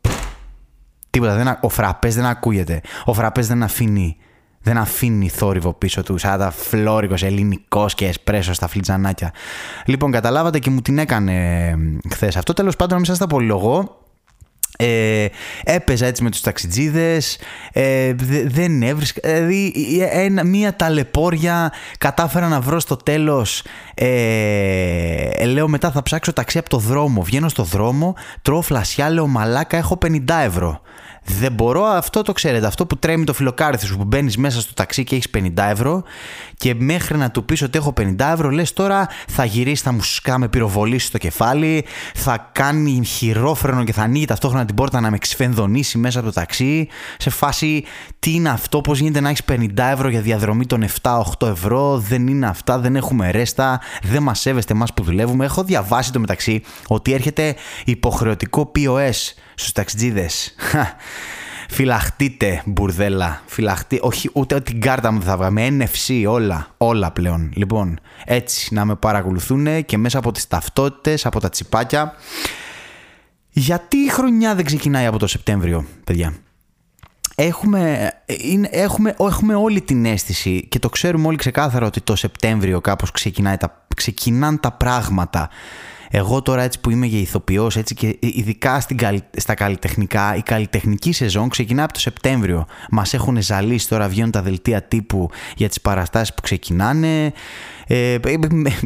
Τίποτα. 1.10 1.34
Δεν, 1.34 1.58
ο 1.60 1.68
φραπές 1.68 2.14
δεν 2.14 2.24
ακούγεται. 2.24 2.80
Ο 3.04 3.12
φραπές 3.12 3.46
δεν 3.46 3.62
αφήνει. 3.62 4.16
Δεν 4.60 4.78
αφήνει 4.78 5.28
θόρυβο 5.28 5.72
πίσω 5.72 6.02
του, 6.02 6.18
σαν 6.18 6.38
τα 6.38 6.50
φλόρικος 6.50 7.22
ελληνικός 7.22 7.94
και 7.94 8.06
εσπρέσο 8.06 8.52
στα 8.52 8.66
φλιτζανάκια. 8.66 9.32
Λοιπόν, 9.84 10.10
καταλάβατε 10.10 10.58
και 10.58 10.70
μου 10.70 10.80
την 10.80 10.98
έκανε 10.98 11.74
χθες 12.10 12.36
αυτό. 12.36 12.52
Τέλος 12.52 12.76
πάντων, 12.76 12.96
μην 12.96 13.06
σας 13.06 13.18
τα 13.18 13.26
πολυλογώ. 13.26 14.00
Ε, 14.78 15.26
έπαιζα 15.64 16.06
έτσι 16.06 16.22
με 16.22 16.30
τους 16.30 16.40
ταξιτζίδες 16.40 17.38
ε, 17.72 18.14
δεν 18.46 18.82
έβρισκα 18.82 19.20
δηλαδή 19.32 19.72
ένα, 20.10 20.44
μία 20.44 20.76
ταλαιπώρια 20.76 21.72
κατάφερα 21.98 22.48
να 22.48 22.60
βρω 22.60 22.80
στο 22.80 22.96
τέλος 22.96 23.62
ε, 23.94 25.44
λέω 25.44 25.68
μετά 25.68 25.90
θα 25.90 26.02
ψάξω 26.02 26.32
ταξί 26.32 26.58
από 26.58 26.68
το 26.68 26.78
δρόμο 26.78 27.22
βγαίνω 27.22 27.48
στο 27.48 27.62
δρόμο 27.62 28.14
τρώω 28.42 28.62
φλασιά 28.62 29.10
λέω 29.10 29.26
μαλάκα 29.26 29.76
έχω 29.76 29.98
50 30.02 30.18
ευρώ 30.44 30.80
δεν 31.28 31.52
μπορώ, 31.52 31.84
αυτό 31.84 32.22
το 32.22 32.32
ξέρετε. 32.32 32.66
Αυτό 32.66 32.86
που 32.86 32.96
τρέμει 32.96 33.24
το 33.24 33.32
φιλοκάρι 33.32 33.78
σου 33.78 33.96
που 33.96 34.04
μπαίνεις 34.04 34.36
μέσα 34.36 34.60
στο 34.60 34.74
ταξί 34.74 35.04
και 35.04 35.14
έχεις 35.14 35.30
50 35.36 35.50
ευρώ 35.56 36.02
και 36.56 36.74
μέχρι 36.74 37.16
να 37.16 37.30
του 37.30 37.44
πεις 37.44 37.62
ότι 37.62 37.78
έχω 37.78 37.92
50 38.00 38.14
ευρώ, 38.18 38.50
λες 38.50 38.72
τώρα 38.72 39.08
θα 39.28 39.44
γυρίσει, 39.44 39.82
θα 39.82 39.92
μου 39.92 40.02
σκάμε 40.02 40.48
πυροβολήσει 40.48 41.06
στο 41.06 41.18
κεφάλι, 41.18 41.84
θα 42.14 42.50
κάνει 42.52 43.04
χειρόφρενο 43.04 43.84
και 43.84 43.92
θα 43.92 44.02
ανοίγει 44.02 44.24
ταυτόχρονα 44.24 44.64
την 44.64 44.74
πόρτα 44.74 45.00
να 45.00 45.10
με 45.10 45.18
ξεφενδονήσει 45.18 45.98
μέσα 45.98 46.18
από 46.18 46.28
το 46.28 46.34
ταξί. 46.34 46.88
Σε 47.18 47.30
φάση 47.30 47.84
τι 48.18 48.32
είναι 48.34 48.48
αυτό, 48.48 48.80
πώς 48.80 48.98
γίνεται 48.98 49.20
να 49.20 49.28
έχεις 49.28 49.42
50 49.48 49.66
ευρώ 49.92 50.08
για 50.08 50.20
διαδρομή 50.20 50.66
των 50.66 50.84
7-8 51.02 51.48
ευρώ, 51.48 51.98
δεν 51.98 52.26
είναι 52.26 52.46
αυτά, 52.46 52.78
δεν 52.78 52.96
έχουμε 52.96 53.30
ρέστα, 53.30 53.80
δεν 54.02 54.22
μας 54.22 54.40
σέβεστε 54.40 54.72
εμάς 54.72 54.94
που 54.94 55.02
δουλεύουμε. 55.02 55.44
Έχω 55.44 55.64
διαβάσει 55.64 56.12
το 56.12 56.20
μεταξύ 56.20 56.62
ότι 56.86 57.12
έρχεται 57.12 57.54
υποχρεωτικό 57.84 58.72
POS 58.74 59.34
στους 59.54 59.72
ταξιτζίδες. 59.72 60.54
Φυλαχτείτε, 61.68 62.62
μπουρδέλα. 62.66 63.42
Φυλαχτεί. 63.46 63.98
Όχι, 64.02 64.30
ούτε 64.32 64.60
την 64.60 64.80
κάρτα 64.80 65.10
μου 65.10 65.18
δεν 65.18 65.28
θα 65.28 65.36
βγάλω. 65.36 65.52
Με 65.52 65.68
NFC, 65.70 66.24
όλα. 66.28 66.66
Όλα 66.76 67.10
πλέον. 67.10 67.52
Λοιπόν, 67.54 67.98
έτσι 68.24 68.74
να 68.74 68.84
με 68.84 68.94
παρακολουθούν 68.94 69.84
και 69.84 69.98
μέσα 69.98 70.18
από 70.18 70.32
τις 70.32 70.46
ταυτότητες, 70.46 71.26
από 71.26 71.40
τα 71.40 71.48
τσιπάκια. 71.48 72.14
Γιατί 73.50 73.96
η 73.96 74.08
χρονιά 74.08 74.54
δεν 74.54 74.64
ξεκινάει 74.64 75.06
από 75.06 75.18
το 75.18 75.26
Σεπτέμβριο, 75.26 75.84
παιδιά; 76.04 76.34
Έχουμε, 77.38 78.12
είναι, 78.26 78.68
έχουμε, 78.72 79.14
έχουμε 79.20 79.54
όλη 79.54 79.80
την 79.80 80.04
αίσθηση 80.04 80.66
και 80.68 80.78
το 80.78 80.88
ξέρουμε 80.88 81.26
όλοι 81.26 81.36
ξεκάθαρα 81.36 81.86
ότι 81.86 82.00
το 82.00 82.16
Σεπτέμβριο 82.16 82.80
κάπως 82.80 83.10
ξεκινάει 83.10 83.56
τα, 83.56 83.86
ξεκινάνε 83.96 84.56
τα 84.56 84.72
πράγματα 84.72 85.48
εγώ 86.10 86.42
τώρα 86.42 86.62
έτσι 86.62 86.80
που 86.80 86.90
είμαι 86.90 87.06
για 87.06 87.18
ηθοποιός, 87.18 87.76
έτσι 87.76 87.94
και 87.94 88.16
ειδικά 88.20 88.80
στην, 88.80 88.98
στα 89.36 89.54
καλλιτεχνικά, 89.54 90.36
η 90.36 90.42
καλλιτεχνική 90.42 91.12
σεζόν 91.12 91.48
ξεκινά 91.48 91.84
από 91.84 91.92
το 91.92 92.00
Σεπτέμβριο. 92.00 92.66
Μας 92.90 93.14
έχουν 93.14 93.42
ζαλίσει 93.42 93.88
τώρα, 93.88 94.08
βγαίνουν 94.08 94.30
τα 94.30 94.42
δελτία 94.42 94.82
τύπου 94.82 95.30
για 95.56 95.68
τις 95.68 95.80
παραστάσεις 95.80 96.34
που 96.34 96.42
ξεκινάνε. 96.42 97.32
Ε, 97.86 98.18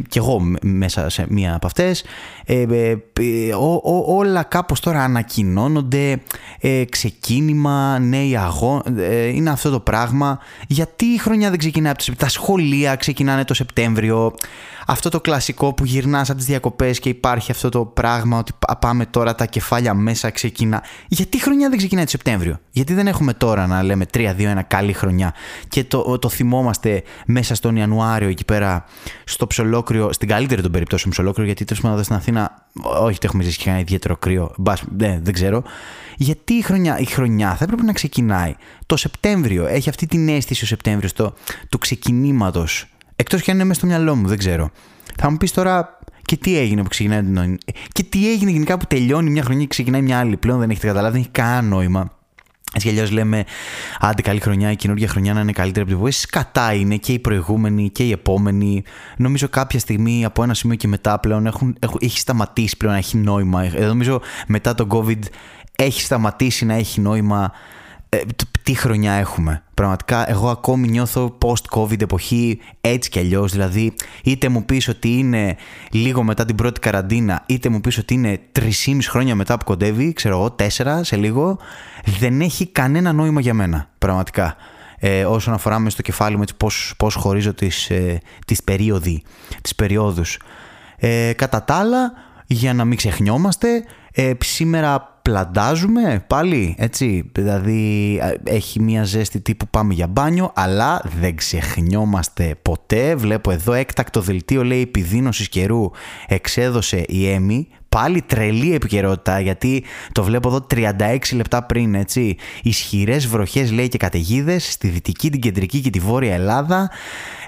και 0.09 0.19
εγώ 0.19 0.41
μέσα 0.61 1.09
σε 1.09 1.25
μία 1.29 1.55
από 1.55 1.65
αυτές. 1.65 2.03
Ε, 2.45 2.61
ε, 2.61 2.97
όλα 4.05 4.43
κάπως 4.43 4.79
τώρα 4.79 5.03
ανακοινώνονται 5.03 6.21
ε, 6.59 6.83
ξεκίνημα, 6.85 7.99
νέοι 7.99 8.37
αγώνες 8.37 8.83
ε, 8.97 9.27
είναι 9.27 9.49
αυτό 9.49 9.69
το 9.69 9.79
πράγμα. 9.79 10.39
Γιατί 10.67 11.05
η 11.05 11.17
χρονιά 11.17 11.49
δεν 11.49 11.59
ξεκινάει 11.59 11.91
από 11.91 11.97
το 11.97 12.03
Σεπτέμβριο 12.03 12.27
τα 12.27 12.41
σχολεία 12.41 12.95
ξεκινάνε 12.95 13.43
το 13.43 13.53
Σεπτέμβριο. 13.53 14.33
Αυτό 14.87 15.09
το 15.09 15.21
κλασικό 15.21 15.73
που 15.73 15.85
γυρνάς 15.85 16.29
από 16.29 16.37
τις 16.37 16.47
διακοπές 16.47 16.99
και 16.99 17.09
υπάρχει 17.09 17.51
αυτό 17.51 17.69
το 17.69 17.85
πράγμα 17.85 18.37
ότι 18.37 18.51
πάμε 18.79 19.05
τώρα 19.05 19.35
τα 19.35 19.45
κεφάλια 19.45 19.93
μέσα 19.93 20.29
ξεκινά. 20.29 20.83
Γιατί 21.07 21.37
η 21.37 21.39
χρονιά 21.39 21.69
δεν 21.69 21.77
ξεκινάει 21.77 22.03
το 22.03 22.09
Σεπτέμβριο; 22.09 22.59
Γιατί 22.71 22.93
δεν 22.93 23.07
έχουμε 23.07 23.33
τώρα 23.33 23.67
να 23.67 23.83
λέμε 23.83 24.05
3-2-1 24.13 24.59
καλή 24.67 24.93
χρονιά 24.93 25.33
και 25.69 25.83
το, 25.83 26.19
το 26.19 26.29
θυμόμαστε 26.29 27.03
μέσα 27.25 27.55
στον 27.55 27.75
Ιανουάριο 27.75 28.29
εκεί 28.29 28.45
πέρα 28.45 28.85
στο 29.23 29.47
ψολόκριο, 29.47 30.13
στην 30.13 30.27
καλύτερη 30.27 30.61
των 30.61 30.71
περιπτώσεων 30.71 31.11
ψολόκριο, 31.11 31.45
γιατί 31.45 31.63
τέλος 31.63 31.81
πάντων 31.81 31.95
εδώ 31.95 32.05
στην 32.05 32.15
Αθήνα, 32.15 32.67
όχι 32.83 33.15
ότι 33.15 33.19
έχουμε 33.25 33.43
ζήσει 33.43 33.57
και 33.57 33.63
κανένα 33.63 33.81
ιδιαίτερο 33.81 34.17
κρύο, 34.17 34.53
μπας, 34.57 34.83
ναι, 34.97 35.19
δεν 35.23 35.33
ξέρω. 35.33 35.63
Γιατί 36.17 36.53
η 36.53 36.61
χρονιά, 36.61 36.97
η 36.99 37.05
χρονιά 37.05 37.55
θα 37.55 37.63
έπρεπε 37.63 37.83
να 37.83 37.93
ξεκινάει 37.93 38.55
το 38.85 38.97
Σεπτέμβριο. 38.97 39.65
Έχει 39.65 39.89
αυτή 39.89 40.05
την 40.05 40.29
αίσθηση 40.29 40.63
ο 40.63 40.67
Σεπτέμβριος 40.67 41.13
του 41.69 41.77
ξεκινήματος. 41.77 42.85
Εκτός 43.15 43.41
και 43.41 43.51
αν 43.51 43.57
είναι 43.57 43.65
μέσα 43.65 43.79
στο 43.79 43.87
μυαλό 43.87 44.15
μου, 44.15 44.27
δεν 44.27 44.37
ξέρω. 44.37 44.69
Θα 45.17 45.31
μου 45.31 45.37
πεις 45.37 45.51
τώρα 45.51 45.99
και 46.21 46.37
τι 46.37 46.57
έγινε 46.57 46.81
που 46.81 46.89
ξεκινάει 46.89 47.21
την 47.21 47.57
Και 47.91 48.03
τι 48.03 48.31
έγινε 48.31 48.51
γενικά 48.51 48.77
που 48.77 48.85
τελειώνει 48.85 49.29
μια 49.29 49.43
χρονιά 49.43 49.61
και 49.61 49.67
ξεκινάει 49.67 50.01
μια 50.01 50.19
άλλη. 50.19 50.37
Πλέον 50.37 50.59
δεν 50.59 50.69
έχετε 50.69 50.87
καταλάβει, 50.87 51.13
δεν 51.13 51.21
έχει 51.21 51.31
κανένα 51.31 51.61
νόημα. 51.61 52.20
Έτσι 52.75 52.87
κι 52.87 52.93
αλλιώς 52.93 53.11
λέμε, 53.11 53.43
άντε 53.99 54.21
καλή 54.21 54.39
χρονιά, 54.39 54.71
η 54.71 54.75
καινούργια 54.75 55.07
χρονιά 55.07 55.33
να 55.33 55.41
είναι 55.41 55.51
καλύτερη 55.51 55.81
από 55.81 55.89
την 55.89 55.99
προηγούμενη. 55.99 56.25
Κατά 56.29 56.73
είναι 56.73 56.95
και 56.95 57.13
η 57.13 57.19
προηγούμενη 57.19 57.89
και 57.89 58.03
η 58.03 58.11
επόμενη. 58.11 58.83
Νομίζω 59.17 59.47
κάποια 59.49 59.79
στιγμή 59.79 60.25
από 60.25 60.43
ένα 60.43 60.53
σημείο 60.53 60.75
και 60.75 60.87
μετά 60.87 61.19
πλέον 61.19 61.45
έχουν, 61.45 61.75
έχουν, 61.79 61.99
έχει 62.01 62.19
σταματήσει 62.19 62.77
πλέον 62.77 62.93
να 62.93 62.99
έχει 62.99 63.17
νόημα. 63.17 63.63
Ε, 63.63 63.85
νομίζω 63.85 64.21
μετά 64.47 64.75
το 64.75 64.87
COVID 64.89 65.19
έχει 65.75 66.01
σταματήσει 66.01 66.65
να 66.65 66.73
έχει 66.73 67.01
νόημα 67.01 67.51
ε, 68.13 68.21
τι 68.63 68.73
χρονιά 68.73 69.13
έχουμε; 69.13 69.63
Πραγματικά 69.73 70.29
εγώ 70.29 70.49
ακόμη 70.49 70.87
νιώθω 70.87 71.37
post-COVID 71.41 72.01
εποχή 72.01 72.59
έτσι 72.81 73.09
κι 73.09 73.19
αλλιώς. 73.19 73.51
Δηλαδή 73.51 73.93
είτε 74.23 74.49
μου 74.49 74.65
πεις 74.65 74.87
ότι 74.87 75.09
είναι 75.17 75.55
λίγο 75.91 76.23
μετά 76.23 76.45
την 76.45 76.55
πρώτη 76.55 76.79
καραντίνα 76.79 77.43
είτε 77.45 77.69
μου 77.69 77.81
πεις 77.81 77.97
ότι 77.97 78.13
είναι 78.13 78.39
3,5 78.59 78.97
χρόνια 79.09 79.35
μετά 79.35 79.57
που 79.57 79.65
κοντεύει, 79.65 80.13
ξέρω 80.13 80.37
εγώ, 80.37 80.55
4 80.59 80.99
σε 81.01 81.15
λίγο, 81.15 81.57
δεν 82.19 82.41
έχει 82.41 82.67
κανένα 82.67 83.13
νόημα 83.13 83.41
για 83.41 83.53
μένα. 83.53 83.89
Πραγματικά. 83.97 84.55
Ε, 84.99 85.25
όσον 85.25 85.53
αφορά 85.53 85.79
μες 85.79 85.93
στο 85.93 86.01
κεφάλι 86.01 86.37
μου 86.37 86.43
πώς, 86.57 86.93
πώς 86.97 87.15
χωρίζω 87.15 87.53
τις, 87.53 87.89
ε, 87.89 88.21
τις, 88.45 88.63
περίοδοι, 88.63 89.23
τις 89.61 89.75
περιόδους. 89.75 90.39
Ε, 90.97 91.33
κατά 91.35 91.63
τα 91.63 91.75
άλλα, 91.75 92.13
για 92.45 92.73
να 92.73 92.85
μην 92.85 92.97
ξεχνιόμαστε, 92.97 93.83
ε, 94.11 94.33
σήμερα 94.39 95.10
πλαντάζουμε 95.21 96.23
πάλι, 96.27 96.75
έτσι. 96.77 97.29
Δηλαδή 97.31 98.21
έχει 98.43 98.79
μια 98.79 99.03
ζέστη 99.03 99.41
τύπου 99.41 99.67
πάμε 99.67 99.93
για 99.93 100.07
μπάνιο, 100.07 100.51
αλλά 100.55 101.01
δεν 101.19 101.35
ξεχνιόμαστε 101.35 102.55
ποτέ. 102.61 103.15
Βλέπω 103.15 103.51
εδώ 103.51 103.73
έκτακτο 103.73 104.21
δελτίο 104.21 104.63
λέει 104.63 104.81
επιδείνωσης 104.81 105.49
καιρού 105.49 105.89
εξέδωσε 106.27 107.03
η 107.07 107.29
Έμι 107.29 107.67
πάλι 107.95 108.21
τρελή 108.21 108.73
επικαιρότητα 108.73 109.39
γιατί 109.39 109.83
το 110.11 110.23
βλέπω 110.23 110.47
εδώ 110.47 110.67
36 110.71 111.17
λεπτά 111.33 111.63
πριν 111.63 111.95
έτσι. 111.95 112.35
Ισχυρές 112.63 113.27
βροχές 113.27 113.71
λέει 113.71 113.87
και 113.87 113.97
καταιγίδες 113.97 114.71
στη 114.71 114.87
δυτική, 114.87 115.29
την 115.29 115.41
κεντρική 115.41 115.79
και 115.81 115.89
τη 115.89 115.99
βόρεια 115.99 116.33
Ελλάδα. 116.33 116.91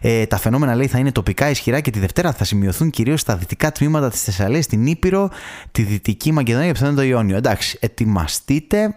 Ε, 0.01 0.25
τα 0.25 0.37
φαινόμενα 0.37 0.75
λέει 0.75 0.87
θα 0.87 0.97
είναι 0.99 1.11
τοπικά 1.11 1.49
ισχυρά 1.49 1.79
και 1.79 1.91
τη 1.91 1.99
Δευτέρα 1.99 2.33
θα 2.33 2.43
σημειωθούν 2.43 2.89
κυρίως 2.89 3.21
στα 3.21 3.35
δυτικά 3.35 3.71
τμήματα 3.71 4.09
της 4.09 4.23
Θεσσαλίας, 4.23 4.65
στην 4.65 4.85
Ήπειρο, 4.85 5.29
τη 5.71 5.81
Δυτική 5.81 6.31
Μακεδονία 6.31 6.67
και 6.67 6.73
πιθανόν 6.73 6.95
το 6.95 7.03
Ιόνιο. 7.03 7.35
Εντάξει 7.35 7.77
ετοιμαστείτε. 7.81 8.95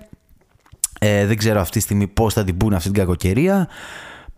Ε, 0.98 1.26
δεν 1.26 1.36
ξέρω 1.36 1.60
αυτή 1.60 1.78
τη 1.78 1.84
στιγμή 1.84 2.06
πώς 2.06 2.34
θα 2.34 2.44
την 2.44 2.56
πούνε 2.56 2.76
αυτή 2.76 2.90
την 2.90 2.98
κακοκαιρία. 3.00 3.68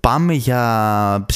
Πάμε 0.01 0.33
για... 0.33 1.27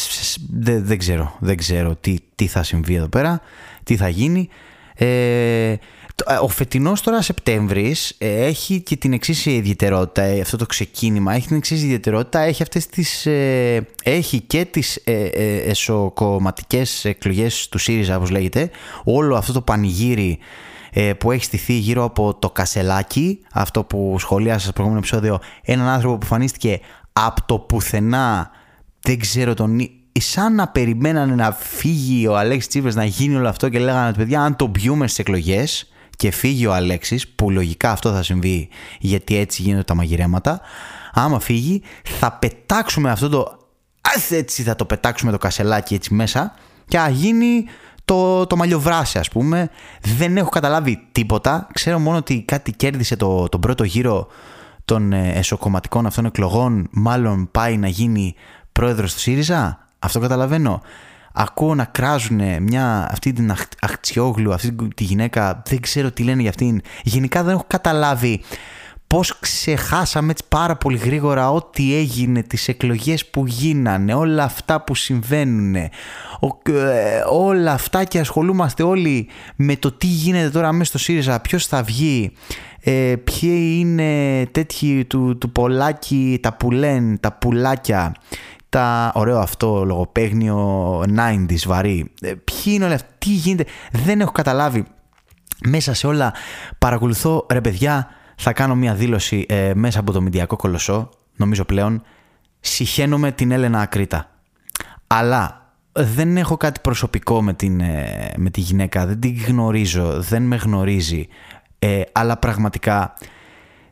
Δεν, 0.51 0.85
δεν 0.85 0.99
ξέρω, 0.99 1.37
δεν 1.39 1.57
ξέρω 1.57 1.97
τι, 1.97 2.17
τι 2.35 2.47
θα 2.47 2.63
συμβεί 2.63 2.95
εδώ 2.95 3.09
πέρα, 3.09 3.41
τι 3.85 3.97
θα 3.97 4.09
γίνει. 4.09 4.49
Ε, 4.95 5.77
ε, 6.27 6.35
ο 6.35 6.49
φετινός 6.49 7.01
τώρα 7.01 7.23
Σεπτέμβρης 7.23 8.15
ε, 8.19 8.45
έχει 8.45 8.81
και 8.81 8.97
την 8.97 9.13
εξής 9.13 9.47
ιδιαιτερότητα, 9.47 10.23
ε, 10.23 10.41
αυτό 10.41 10.57
το 10.57 10.67
ξεκίνημα 10.67 11.35
έχει 11.35 11.47
την 11.47 11.57
εξής 11.57 11.83
ιδιαιτερότητα, 11.83 12.41
έχει, 12.41 12.63
αυτές 12.63 12.87
τις, 12.87 13.27
έχει 14.03 14.41
και 14.41 14.65
τις 14.65 14.97
ε, 15.05 15.27
εσωκομματικές 15.67 17.05
εκλογές 17.05 17.69
του 17.69 17.79
ΣΥΡΙΖΑ 17.79 18.17
όπως 18.17 18.31
λέγεται, 18.31 18.71
όλο 19.05 19.37
αυτό 19.37 19.53
το 19.53 19.61
πανηγύρι 19.61 20.39
που 21.19 21.31
έχει 21.31 21.45
στηθεί 21.45 21.73
γύρω 21.73 22.05
από 22.05 22.35
το 22.35 22.51
Κασελάκι, 22.51 23.41
αυτό 23.53 23.85
που 23.85 24.17
σχολίασα 24.19 24.59
στο 24.59 24.73
προηγούμενο 24.73 25.05
επεισόδιο, 25.07 25.39
έναν 25.63 25.87
άνθρωπο 25.89 26.19
που 26.19 26.27
φανίστηκε 26.27 26.81
από 27.13 27.43
το 27.47 27.59
πουθενά, 27.59 28.51
δεν 29.01 29.19
ξέρω 29.19 29.55
τον 29.55 29.79
σαν 30.21 30.55
να 30.55 30.69
περιμένανε 30.69 31.35
να 31.35 31.53
φύγει 31.53 32.27
ο 32.27 32.37
Αλέξης 32.37 32.69
Τσίπρας 32.69 32.95
να 32.95 33.05
γίνει 33.05 33.35
όλο 33.35 33.49
αυτό 33.49 33.69
και 33.69 33.79
λέγανε 33.79 34.09
ότι 34.09 34.19
παιδιά 34.19 34.41
αν 34.41 34.57
το 34.57 34.67
μπιούμε 34.67 35.07
στις 35.07 35.19
εκλογές 35.19 35.93
και 36.17 36.31
φύγει 36.31 36.67
ο 36.67 36.75
Αλέξης 36.75 37.29
που 37.29 37.51
λογικά 37.51 37.91
αυτό 37.91 38.13
θα 38.13 38.23
συμβεί 38.23 38.69
γιατί 38.99 39.37
έτσι 39.37 39.63
γίνονται 39.63 39.83
τα 39.85 39.95
μαγειρέματα 39.95 40.61
άμα 41.13 41.41
φύγει 41.41 41.83
θα 42.03 42.33
πετάξουμε 42.33 43.11
αυτό 43.11 43.29
το 43.29 43.61
έτσι 44.31 44.63
θα 44.63 44.77
το 44.77 44.85
πετάξουμε 44.85 45.33
το 45.33 45.39
κασελάκι 45.39 45.95
έτσι 45.95 46.15
μέσα 46.15 46.55
και 46.89 46.99
θα 46.99 47.09
γίνει 47.09 47.65
το, 48.05 48.47
το 48.47 48.57
μαλλιοβράσι 48.57 49.19
ας 49.19 49.29
πούμε. 49.29 49.71
Δεν 50.19 50.37
έχω 50.37 50.49
καταλάβει 50.49 51.09
τίποτα. 51.13 51.67
Ξέρω 51.73 51.99
μόνο 51.99 52.17
ότι 52.17 52.43
κάτι 52.43 52.73
κέρδισε 52.73 53.17
το, 53.17 53.49
τον 53.49 53.61
πρώτο 53.61 53.85
γύρο 53.85 54.27
των 54.85 55.13
ε, 55.13 55.33
εσωκομματικών 55.35 56.07
αυτών 56.07 56.25
εκλογών. 56.25 56.89
Μάλλον 56.91 57.49
πάει 57.51 57.77
να 57.77 57.89
γίνει 57.89 58.35
πρόεδρος 58.73 59.15
του 59.15 59.21
ΣΥΡΙΖΑ 59.21 59.82
αυτό 60.03 60.21
καταλαβαίνω. 60.21 60.83
Ακούω 61.35 61.75
να 61.75 61.85
κράζουν 61.85 62.41
μια, 62.63 63.09
αυτή 63.11 63.33
την 63.33 63.55
αχτσιόγλου, 63.81 64.53
αυτή 64.53 64.77
τη 64.95 65.05
γυναίκα, 65.05 65.63
δεν 65.67 65.81
ξέρω 65.81 66.11
τι 66.11 66.23
λένε 66.23 66.41
για 66.41 66.51
αυτήν. 66.51 66.81
Γενικά 67.03 67.43
δεν 67.43 67.55
έχω 67.55 67.65
καταλάβει 67.67 68.43
πώς 69.13 69.39
ξεχάσαμε 69.39 70.31
έτσι 70.31 70.45
πάρα 70.49 70.77
πολύ 70.77 70.97
γρήγορα 70.97 71.51
ό,τι 71.51 71.97
έγινε, 71.97 72.43
τις 72.43 72.69
εκλογές 72.69 73.27
που 73.27 73.47
γίνανε, 73.47 74.15
όλα 74.15 74.45
αυτά 74.45 74.85
που 74.85 74.95
συμβαίνουν, 74.95 75.75
ε, 75.75 75.91
όλα 77.31 77.73
αυτά 77.73 78.05
και 78.05 78.19
ασχολούμαστε 78.19 78.83
όλοι 78.83 79.29
με 79.57 79.77
το 79.77 79.93
τι 79.93 80.07
γίνεται 80.07 80.51
τώρα 80.51 80.73
μέσα 80.73 80.85
στο 80.85 80.99
ΣΥΡΙΖΑ, 80.99 81.41
ποιος 81.41 81.67
θα 81.67 81.83
βγει, 81.83 82.33
ε, 82.81 83.15
ποιοι 83.25 83.77
είναι 83.79 84.45
τέτοιοι 84.53 85.05
του, 85.05 85.39
του 85.39 85.53
πολλάκι, 85.53 86.39
τα 86.43 86.53
που 86.53 86.69
τα 87.21 87.33
πουλάκια, 87.33 88.15
τα 88.73 89.13
ωραίο 89.15 89.39
αυτό 89.39 89.85
λογοπαίγνιο 89.85 90.99
90s 91.01 91.67
βαρύ. 91.67 92.13
Ε, 92.21 92.35
ποιοι 92.35 92.63
είναι 92.65 92.85
όλα 92.85 92.95
αυτά, 92.95 93.09
τι 93.19 93.31
γίνεται, 93.31 93.71
δεν 93.93 94.21
έχω 94.21 94.33
καταλάβει. 94.33 94.85
Μέσα 95.65 95.95
σε 95.95 96.07
όλα 96.07 96.35
παρακολουθώ, 96.79 97.47
ρε 97.51 97.61
παιδιά, 97.61 98.09
θα 98.37 98.53
κάνω 98.53 98.75
μια 98.75 98.95
δήλωση 98.95 99.47
ε, 99.49 99.73
μέσα 99.75 100.01
από 100.01 100.13
το 100.13 100.21
Μηντιακό 100.21 100.57
Κολοσσό, 100.57 101.09
νομίζω 101.37 101.65
πλέον, 101.65 102.03
συχαίνομαι 102.61 103.33
την 103.33 103.51
Έλενα 103.51 103.81
Ακρίτα. 103.81 104.31
Αλλά 105.07 105.73
δεν 105.93 106.37
έχω 106.37 106.57
κάτι 106.57 106.81
προσωπικό 106.81 107.43
με, 107.43 107.55
την, 107.55 107.81
ε, 107.81 108.33
με 108.37 108.51
τη 108.51 108.61
γυναίκα, 108.61 109.07
δεν 109.07 109.21
την 109.21 109.45
γνωρίζω, 109.47 110.21
δεν 110.21 110.43
με 110.43 110.57
γνωρίζει, 110.57 111.27
αλλά 112.13 112.37
πραγματικά 112.37 113.15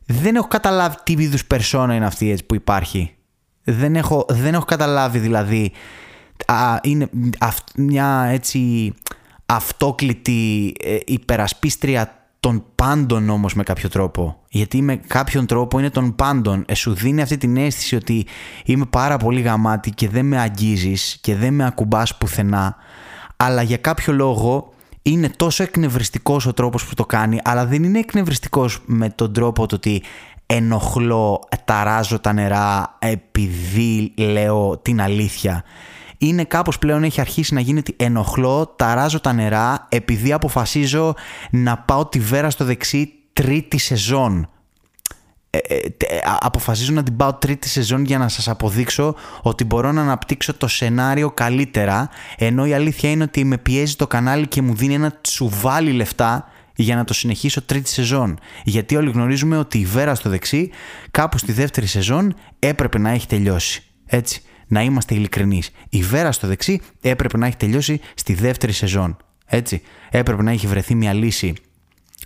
δεν 0.06 0.36
έχω 0.36 0.48
καταλάβει 0.48 0.96
τι 1.04 1.12
είδους 1.12 1.44
περσόνα 1.44 1.94
είναι 1.94 2.06
αυτή 2.06 2.38
που 2.46 2.54
υπάρχει 2.54 3.14
δεν 3.64 3.96
έχω, 3.96 4.26
δεν 4.28 4.54
έχω 4.54 4.64
καταλάβει 4.64 5.18
δηλαδή 5.18 5.72
α, 6.46 6.78
είναι 6.82 7.08
μια 7.76 8.26
έτσι 8.30 8.94
αυτόκλητη 9.46 10.74
ε, 10.84 10.96
υπερασπίστρια 11.04 12.14
των 12.40 12.64
πάντων 12.74 13.28
όμως 13.28 13.54
με 13.54 13.62
κάποιο 13.62 13.88
τρόπο. 13.88 14.40
Γιατί 14.48 14.82
με 14.82 14.96
κάποιον 14.96 15.46
τρόπο 15.46 15.78
είναι 15.78 15.90
των 15.90 16.14
πάντων. 16.14 16.64
Ε, 16.68 16.74
σου 16.74 16.94
δίνει 16.94 17.22
αυτή 17.22 17.36
την 17.36 17.56
αίσθηση 17.56 17.94
ότι 17.96 18.26
είμαι 18.64 18.84
πάρα 18.84 19.16
πολύ 19.16 19.40
γαμάτη 19.40 19.90
και 19.90 20.08
δεν 20.08 20.26
με 20.26 20.38
αγγίζεις 20.38 21.18
και 21.20 21.36
δεν 21.36 21.54
με 21.54 21.66
ακουμπάς 21.66 22.16
πουθενά. 22.16 22.76
Αλλά 23.36 23.62
για 23.62 23.76
κάποιο 23.76 24.12
λόγο 24.12 24.72
είναι 25.02 25.28
τόσο 25.36 25.62
εκνευριστικός 25.62 26.46
ο 26.46 26.52
τρόπος 26.52 26.86
που 26.86 26.94
το 26.94 27.06
κάνει, 27.06 27.40
αλλά 27.44 27.66
δεν 27.66 27.82
είναι 27.82 27.98
εκνευριστικός 27.98 28.82
με 28.84 29.10
τον 29.10 29.32
τρόπο 29.32 29.66
το 29.66 29.74
ότι 29.74 30.02
ενοχλώ, 30.52 31.48
ταράζω 31.64 32.18
τα 32.18 32.32
νερά 32.32 32.96
επειδή 32.98 34.12
λέω 34.16 34.78
την 34.78 35.00
αλήθεια. 35.00 35.64
Είναι 36.18 36.44
κάπως 36.44 36.78
πλέον 36.78 37.04
έχει 37.04 37.20
αρχίσει 37.20 37.54
να 37.54 37.60
γίνεται 37.60 37.92
ενοχλώ, 37.96 38.74
ταράζω 38.76 39.20
τα 39.20 39.32
νερά 39.32 39.86
επειδή 39.88 40.32
αποφασίζω 40.32 41.14
να 41.50 41.78
πάω 41.78 42.06
τη 42.06 42.18
βέρα 42.18 42.50
στο 42.50 42.64
δεξί 42.64 43.12
τρίτη 43.32 43.78
σεζόν. 43.78 44.48
Ε, 45.50 45.58
ε, 45.58 45.76
ε, 45.76 46.18
αποφασίζω 46.40 46.92
να 46.92 47.02
την 47.02 47.16
πάω 47.16 47.34
τρίτη 47.34 47.68
σεζόν 47.68 48.04
για 48.04 48.18
να 48.18 48.28
σας 48.28 48.48
αποδείξω 48.48 49.14
ότι 49.42 49.64
μπορώ 49.64 49.92
να 49.92 50.00
αναπτύξω 50.00 50.54
το 50.54 50.68
σενάριο 50.68 51.30
καλύτερα 51.30 52.08
ενώ 52.38 52.66
η 52.66 52.74
αλήθεια 52.74 53.10
είναι 53.10 53.22
ότι 53.22 53.44
με 53.44 53.58
πιέζει 53.58 53.96
το 53.96 54.06
κανάλι 54.06 54.46
και 54.46 54.62
μου 54.62 54.74
δίνει 54.74 54.94
ένα 54.94 55.12
τσουβάλι 55.20 55.92
λεφτά 55.92 56.48
για 56.82 56.96
να 56.96 57.04
το 57.04 57.14
συνεχίσω 57.14 57.62
τρίτη 57.62 57.88
σεζόν. 57.88 58.38
Γιατί 58.64 58.96
όλοι 58.96 59.10
γνωρίζουμε 59.10 59.58
ότι 59.58 59.78
η 59.78 59.84
Βέρα 59.84 60.14
στο 60.14 60.28
δεξί 60.28 60.70
κάπου 61.10 61.38
στη 61.38 61.52
δεύτερη 61.52 61.86
σεζόν 61.86 62.34
έπρεπε 62.58 62.98
να 62.98 63.10
έχει 63.10 63.26
τελειώσει. 63.26 63.82
Έτσι, 64.06 64.42
να 64.66 64.82
είμαστε 64.82 65.14
ειλικρινείς. 65.14 65.70
Η 65.88 66.02
Βέρα 66.02 66.32
στο 66.32 66.46
δεξί 66.46 66.80
έπρεπε 67.00 67.38
να 67.38 67.46
έχει 67.46 67.56
τελειώσει 67.56 68.00
στη 68.14 68.34
δεύτερη 68.34 68.72
σεζόν. 68.72 69.16
Έτσι, 69.46 69.82
έπρεπε 70.10 70.42
να 70.42 70.50
έχει 70.50 70.66
βρεθεί 70.66 70.94
μια 70.94 71.12
λύση 71.12 71.54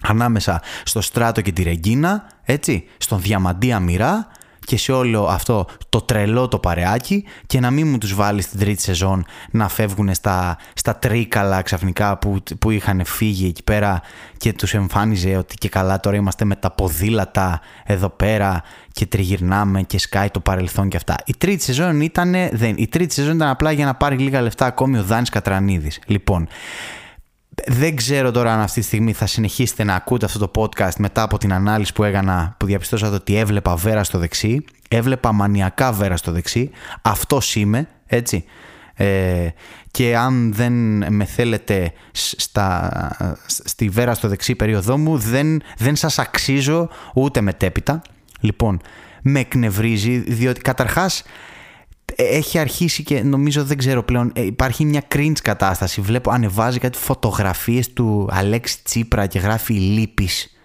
ανάμεσα 0.00 0.62
στο 0.84 1.00
Στράτο 1.00 1.40
και 1.40 1.52
τη 1.52 1.62
Ρεγκίνα, 1.62 2.26
έτσι, 2.42 2.84
στον 2.96 3.20
Διαμαντία 3.20 3.80
Μοιρά 3.80 4.28
και 4.64 4.76
σε 4.76 4.92
όλο 4.92 5.26
αυτό 5.26 5.66
το 5.88 6.00
τρελό 6.00 6.48
το 6.48 6.58
παρεάκι 6.58 7.24
και 7.46 7.60
να 7.60 7.70
μην 7.70 7.88
μου 7.88 7.98
τους 7.98 8.14
βάλει 8.14 8.42
στην 8.42 8.58
τρίτη 8.58 8.82
σεζόν 8.82 9.24
να 9.50 9.68
φεύγουν 9.68 10.14
στα, 10.14 10.56
στα 10.74 10.96
τρίκαλα 10.96 11.62
ξαφνικά 11.62 12.18
που, 12.18 12.42
που 12.58 12.70
είχαν 12.70 13.04
φύγει 13.04 13.46
εκεί 13.46 13.62
πέρα 13.62 14.02
και 14.36 14.52
τους 14.52 14.74
εμφάνιζε 14.74 15.36
ότι 15.36 15.54
και 15.54 15.68
καλά 15.68 16.00
τώρα 16.00 16.16
είμαστε 16.16 16.44
με 16.44 16.56
τα 16.56 16.70
ποδήλατα 16.70 17.60
εδώ 17.84 18.08
πέρα 18.08 18.62
και 18.92 19.06
τριγυρνάμε 19.06 19.82
και 19.82 19.98
σκάει 19.98 20.30
το 20.30 20.40
παρελθόν 20.40 20.88
και 20.88 20.96
αυτά. 20.96 21.16
Η 21.26 21.34
τρίτη 21.38 21.62
σεζόν 21.62 22.00
ήταν, 22.00 22.34
δεν, 22.52 22.74
η 22.76 22.88
τρίτη 22.88 23.14
σεζόν 23.14 23.34
ήταν 23.34 23.48
απλά 23.48 23.72
για 23.72 23.84
να 23.84 23.94
πάρει 23.94 24.16
λίγα 24.16 24.40
λεφτά 24.40 24.66
ακόμη 24.66 24.98
ο 24.98 25.02
Δάνης 25.02 25.28
Κατρανίδης. 25.28 26.00
Λοιπόν, 26.06 26.48
δεν 27.66 27.96
ξέρω 27.96 28.30
τώρα 28.30 28.54
αν 28.54 28.60
αυτή 28.60 28.80
τη 28.80 28.86
στιγμή 28.86 29.12
θα 29.12 29.26
συνεχίσετε 29.26 29.84
να 29.84 29.94
ακούτε 29.94 30.24
αυτό 30.24 30.48
το 30.48 30.50
podcast 30.62 30.94
μετά 30.98 31.22
από 31.22 31.38
την 31.38 31.52
ανάλυση 31.52 31.92
που 31.92 32.04
έκανα 32.04 32.54
που 32.58 32.66
διαπιστώσατε 32.66 33.14
ότι 33.14 33.36
έβλεπα 33.36 33.76
βέρα 33.76 34.04
στο 34.04 34.18
δεξί. 34.18 34.64
Έβλεπα 34.88 35.32
μανιακά 35.32 35.92
βέρα 35.92 36.16
στο 36.16 36.32
δεξί. 36.32 36.70
Αυτός 37.02 37.54
είμαι, 37.54 37.88
έτσι. 38.06 38.44
Ε, 38.94 39.48
και 39.90 40.16
αν 40.16 40.52
δεν 40.54 40.72
με 41.12 41.24
θέλετε 41.24 41.92
στα, 42.12 42.90
στη 43.46 43.88
βέρα 43.88 44.14
στο 44.14 44.28
δεξί 44.28 44.54
περίοδό 44.54 44.98
μου 44.98 45.18
δεν, 45.18 45.62
δεν 45.76 45.96
σας 45.96 46.18
αξίζω 46.18 46.88
ούτε 47.14 47.40
μετέπειτα. 47.40 48.02
Λοιπόν, 48.40 48.80
με 49.22 49.40
εκνευρίζει 49.40 50.18
διότι 50.18 50.60
καταρχάς 50.60 51.22
έχει 52.16 52.58
αρχίσει 52.58 53.02
και 53.02 53.22
νομίζω 53.22 53.64
δεν 53.64 53.76
ξέρω 53.76 54.02
πλέον 54.02 54.32
ε, 54.34 54.44
υπάρχει 54.44 54.84
μια 54.84 55.02
cringe 55.14 55.40
κατάσταση. 55.42 56.00
Βλέπω 56.00 56.30
ανεβάζει 56.30 56.78
κάτι 56.78 56.98
φωτογραφίες 56.98 57.92
του 57.92 58.28
Αλέξη 58.30 58.82
Τσίπρα 58.82 59.26
και 59.26 59.38
γράφει 59.38 59.72
λύπης 59.72 60.58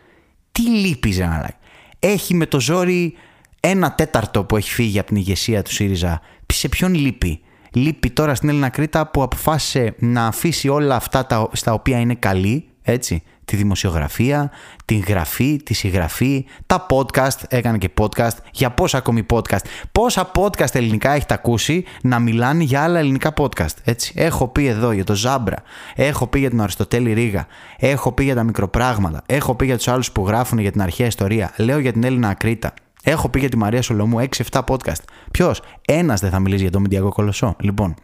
τι 0.52 0.62
λύπης 0.62 1.18
ρε 1.18 1.58
έχει 2.00 2.34
με 2.34 2.46
το 2.46 2.60
ζόρι 2.60 3.14
ένα 3.60 3.92
τέταρτο 3.92 4.44
που 4.44 4.58
έχει 4.58 4.72
φύγει 4.72 5.00
από 5.00 5.08
την 5.08 5.18
ηγεσία 5.18 5.62
του 5.62 5.74
ΣΥΡΙΖΑ. 5.74 6.22
Σε 6.54 6.70
ποιον 6.70 6.94
λείπει 6.94 7.42
λείπει 7.74 8.10
τώρα 8.10 8.36
στην 8.36 8.50
Έλληνα 8.50 8.70
Κρήτα 8.70 9.08
που 9.08 9.24
αποφάσισε 9.24 9.96
να 9.98 10.26
αφήσει 10.26 10.70
όλα 10.70 10.96
αυτά 10.96 11.26
τα, 11.26 11.50
στα 11.54 11.74
οποία 11.74 12.00
είναι 12.00 12.16
καλή 12.16 12.70
έτσι 12.82 13.24
τη 13.50 13.56
δημοσιογραφία, 13.56 14.52
την 14.86 15.04
γραφή, 15.08 15.62
τη 15.64 15.74
συγγραφή, 15.74 16.46
τα 16.66 16.86
podcast, 16.90 17.44
έκανε 17.48 17.78
και 17.78 17.90
podcast. 18.00 18.38
Για 18.52 18.70
πόσα 18.72 18.98
ακόμη 18.98 19.26
podcast. 19.30 19.64
Πόσα 19.92 20.32
podcast 20.36 20.76
ελληνικά 20.76 21.12
έχετε 21.12 21.34
ακούσει 21.34 21.84
να 22.02 22.20
μιλάνε 22.20 22.64
για 22.64 22.84
άλλα 22.84 23.00
ελληνικά 23.00 23.34
podcast. 23.38 23.76
Έτσι. 23.84 24.14
Έχω 24.16 24.48
πει 24.48 24.66
εδώ 24.66 24.92
για 24.92 25.04
το 25.04 25.16
Ζάμπρα, 25.16 25.58
έχω 25.96 26.28
πει 26.28 26.40
για 26.40 26.50
τον 26.50 26.62
Αριστοτέλη 26.62 27.14
Ρίγα, 27.14 27.48
έχω 27.78 28.12
πει 28.12 28.24
για 28.24 28.36
τα 28.36 28.44
μικροπράγματα, 28.44 29.24
έχω 29.26 29.56
πει 29.56 29.66
για 29.66 29.78
τους 29.78 29.88
άλλους 29.88 30.12
που 30.12 30.28
γράφουν 30.28 30.58
για 30.58 30.72
την 30.72 30.82
αρχαία 30.82 31.08
ιστορία, 31.08 31.54
λέω 31.58 31.80
για 31.80 31.92
την 31.92 32.04
Έλληνα 32.04 32.30
Ακρίτα. 32.30 32.74
Έχω 33.04 33.30
πει 33.30 33.40
για 33.40 33.50
τη 33.50 33.58
Μαρία 33.58 33.82
Σολομού 33.82 34.28
6-7 34.52 34.62
podcast. 34.68 35.04
Ποιος, 35.32 35.62
ένας 35.88 36.20
δεν 36.20 36.30
θα 36.30 36.40
μιλήσει 36.40 36.62
για 36.62 36.72
το 36.72 36.80
Μηντιακό 36.80 37.10
Κολοσσό. 37.10 37.56
Λοιπόν, 37.60 37.96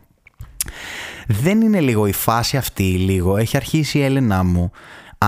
δεν 1.28 1.62
είναι 1.62 1.80
λίγο 1.80 2.08
η 2.08 2.12
φάση 2.12 2.58
αυτή, 2.58 2.84
λίγο. 2.84 3.38
Έχει 3.38 3.58
αρχίσει 3.58 3.98
η 3.98 4.04
Έλενά 4.04 4.44
μου 4.44 4.72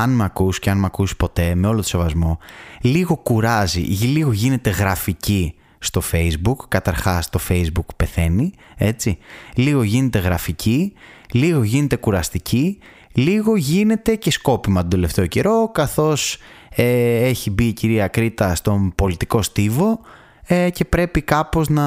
αν 0.01 0.10
με 0.10 0.24
ακούς 0.24 0.60
και 0.60 0.70
αν 0.70 0.77
με 0.77 0.86
ακούς 0.86 1.16
ποτέ, 1.16 1.56
με 1.56 1.68
όλο 1.68 1.77
το 1.77 1.88
σεβασμό, 1.88 2.39
λίγο 2.82 3.16
κουράζει, 3.16 3.80
λίγο 3.82 4.32
γίνεται 4.32 4.70
γραφική 4.70 5.56
στο 5.80 6.01
facebook, 6.12 6.56
καταρχάς 6.68 7.30
το 7.30 7.39
facebook 7.50 7.86
πεθαίνει, 7.96 8.51
έτσι, 8.77 9.18
λίγο 9.56 9.84
γίνεται 9.84 10.20
γραφική, 10.20 10.94
λίγο 11.32 11.63
γίνεται 11.63 11.96
κουραστική, 11.96 12.80
λίγο 13.13 13.56
γίνεται 13.56 14.16
και 14.16 14.32
σκόπιμα 14.32 14.82
τον 14.82 14.89
τελευταίο 14.89 15.25
καιρό, 15.25 15.72
καθώς 15.74 16.38
ε, 16.70 17.27
έχει 17.27 17.50
μπει 17.50 17.66
η 17.66 17.74
κυρία 17.74 18.08
Κρήτα 18.08 18.56
στον 18.56 18.94
πολιτικό 18.96 19.42
στίβο 19.42 20.00
ε, 20.44 20.70
και 20.70 20.86
πρέπει 20.86 21.22
κάπως 21.22 21.70
να, 21.70 21.86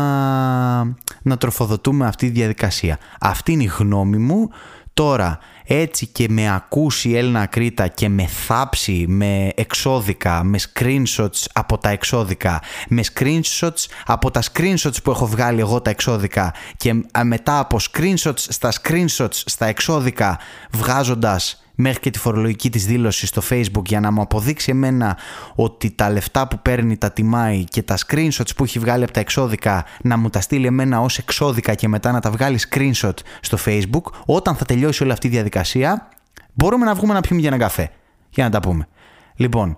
να 1.22 1.36
τροφοδοτούμε 1.38 2.06
αυτή 2.06 2.26
τη 2.26 2.32
διαδικασία. 2.32 2.98
Αυτή 3.20 3.52
είναι 3.52 3.62
η 3.62 3.70
γνώμη 3.78 4.18
μου. 4.18 4.50
Τώρα, 4.94 5.38
έτσι 5.64 6.06
και 6.06 6.26
με 6.28 6.54
ακούσει 6.54 7.08
η 7.08 7.16
Έλληνα 7.16 7.46
Κρήτα 7.46 7.88
και 7.88 8.08
με 8.08 8.26
θάψει 8.26 9.04
με 9.08 9.52
εξώδικα, 9.54 10.44
με 10.44 10.58
screenshots 10.72 11.44
από 11.52 11.78
τα 11.78 11.88
εξώδικα, 11.88 12.60
με 12.88 13.02
screenshots 13.14 13.86
από 14.06 14.30
τα 14.30 14.42
screenshots 14.42 15.02
που 15.04 15.10
έχω 15.10 15.26
βγάλει 15.26 15.60
εγώ 15.60 15.80
τα 15.80 15.90
εξώδικα 15.90 16.54
και 16.76 16.94
μετά 17.24 17.58
από 17.58 17.78
screenshots 17.90 18.34
στα 18.36 18.72
screenshots 18.82 19.42
στα 19.44 19.66
εξώδικα 19.66 20.38
βγάζοντας 20.70 21.62
μέχρι 21.80 22.00
και 22.00 22.10
τη 22.10 22.18
φορολογική 22.18 22.70
της 22.70 22.86
δήλωση 22.86 23.26
στο 23.26 23.42
facebook 23.50 23.84
για 23.86 24.00
να 24.00 24.10
μου 24.10 24.20
αποδείξει 24.20 24.70
εμένα 24.70 25.16
ότι 25.54 25.90
τα 25.90 26.10
λεφτά 26.10 26.48
που 26.48 26.58
παίρνει 26.62 26.96
τα 26.96 27.10
τιμάει 27.10 27.64
και 27.64 27.82
τα 27.82 27.98
screenshots 28.06 28.50
που 28.56 28.64
έχει 28.64 28.78
βγάλει 28.78 29.02
από 29.02 29.12
τα 29.12 29.20
εξώδικα 29.20 29.84
να 30.02 30.16
μου 30.16 30.28
τα 30.30 30.40
στείλει 30.40 30.66
εμένα 30.66 31.00
ως 31.00 31.18
εξώδικα 31.18 31.74
και 31.74 31.88
μετά 31.88 32.12
να 32.12 32.20
τα 32.20 32.30
βγάλει 32.30 32.58
screenshot 32.70 33.14
στο 33.40 33.58
facebook 33.64 34.12
όταν 34.26 34.56
θα 34.56 34.64
τελειώσει 34.64 35.02
όλη 35.02 35.12
αυτή 35.12 35.26
η 35.26 35.30
διαδικασία 35.30 36.08
μπορούμε 36.54 36.84
να 36.84 36.94
βγούμε 36.94 37.12
να 37.12 37.20
πιούμε 37.20 37.40
για 37.40 37.50
ένα 37.50 37.58
καφέ. 37.58 37.90
Για 38.30 38.44
να 38.44 38.50
τα 38.50 38.60
πούμε. 38.60 38.88
Λοιπόν 39.34 39.76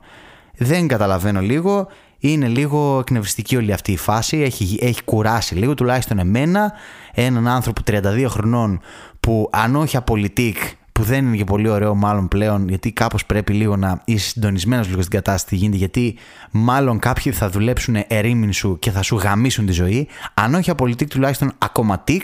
δεν 0.57 0.89
καταλαβαίνω 0.89 1.41
λίγο. 1.41 1.89
Είναι 2.19 2.49
λίγο 2.49 2.99
εκνευριστική 2.99 3.57
όλη 3.57 3.73
αυτή 3.73 3.93
η 3.93 3.97
φάση, 3.97 4.37
έχει, 4.37 4.79
έχει 4.81 5.05
κουράσει 5.05 5.55
λίγο 5.55 5.75
τουλάχιστον 5.75 6.19
εμένα, 6.19 6.73
έναν 7.15 7.49
άνθρωπο 7.49 7.81
32 7.87 8.25
χρονών 8.29 8.81
που 9.21 9.49
αν 9.53 9.77
όχι 9.77 9.97
απολυτικ 9.97 10.57
που 11.03 11.09
δεν 11.09 11.27
είναι 11.27 11.37
και 11.37 11.45
πολύ 11.45 11.69
ωραίο 11.69 11.95
μάλλον 11.95 12.29
πλέον, 12.29 12.69
γιατί 12.69 12.93
κάπως 12.93 13.27
πρέπει 13.27 13.53
λίγο 13.53 13.77
να 13.77 14.03
είσαι 14.05 14.29
συντονισμένος 14.29 14.89
λίγο 14.89 15.01
στην 15.01 15.13
κατάσταση 15.13 15.57
γίνεται, 15.57 15.77
γιατί 15.77 16.17
μάλλον 16.51 16.99
κάποιοι 16.99 17.33
θα 17.33 17.51
δουλέψουν 17.51 17.97
ερήμην 18.09 18.53
σου 18.53 18.79
και 18.79 18.91
θα 18.91 19.03
σου 19.03 19.17
γαμίσουν 19.17 19.67
τη 19.67 19.73
ζωή. 19.73 20.09
Αν 20.35 20.55
όχι 20.55 20.71
απολυτικ, 20.71 21.09
τουλάχιστον 21.09 21.53
ακομματικ, 21.59 22.23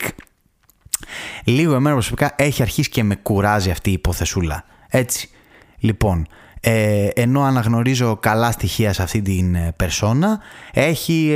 λίγο 1.45 1.75
εμένα 1.75 1.95
προσωπικά 1.95 2.35
έχει 2.37 2.62
αρχίσει 2.62 2.88
και 2.88 3.03
με 3.03 3.14
κουράζει 3.14 3.71
αυτή 3.71 3.91
η 3.91 3.93
υποθεσούλα. 3.93 4.64
Έτσι. 4.88 5.31
Λοιπόν, 5.79 6.27
ε, 6.61 7.09
ενώ 7.14 7.43
αναγνωρίζω 7.43 8.17
καλά 8.17 8.51
στοιχεία 8.51 8.93
σε 8.93 9.03
αυτή 9.03 9.23
την 9.23 9.55
ε, 9.55 9.73
περσόνα, 9.77 10.41
έχει, 10.73 11.31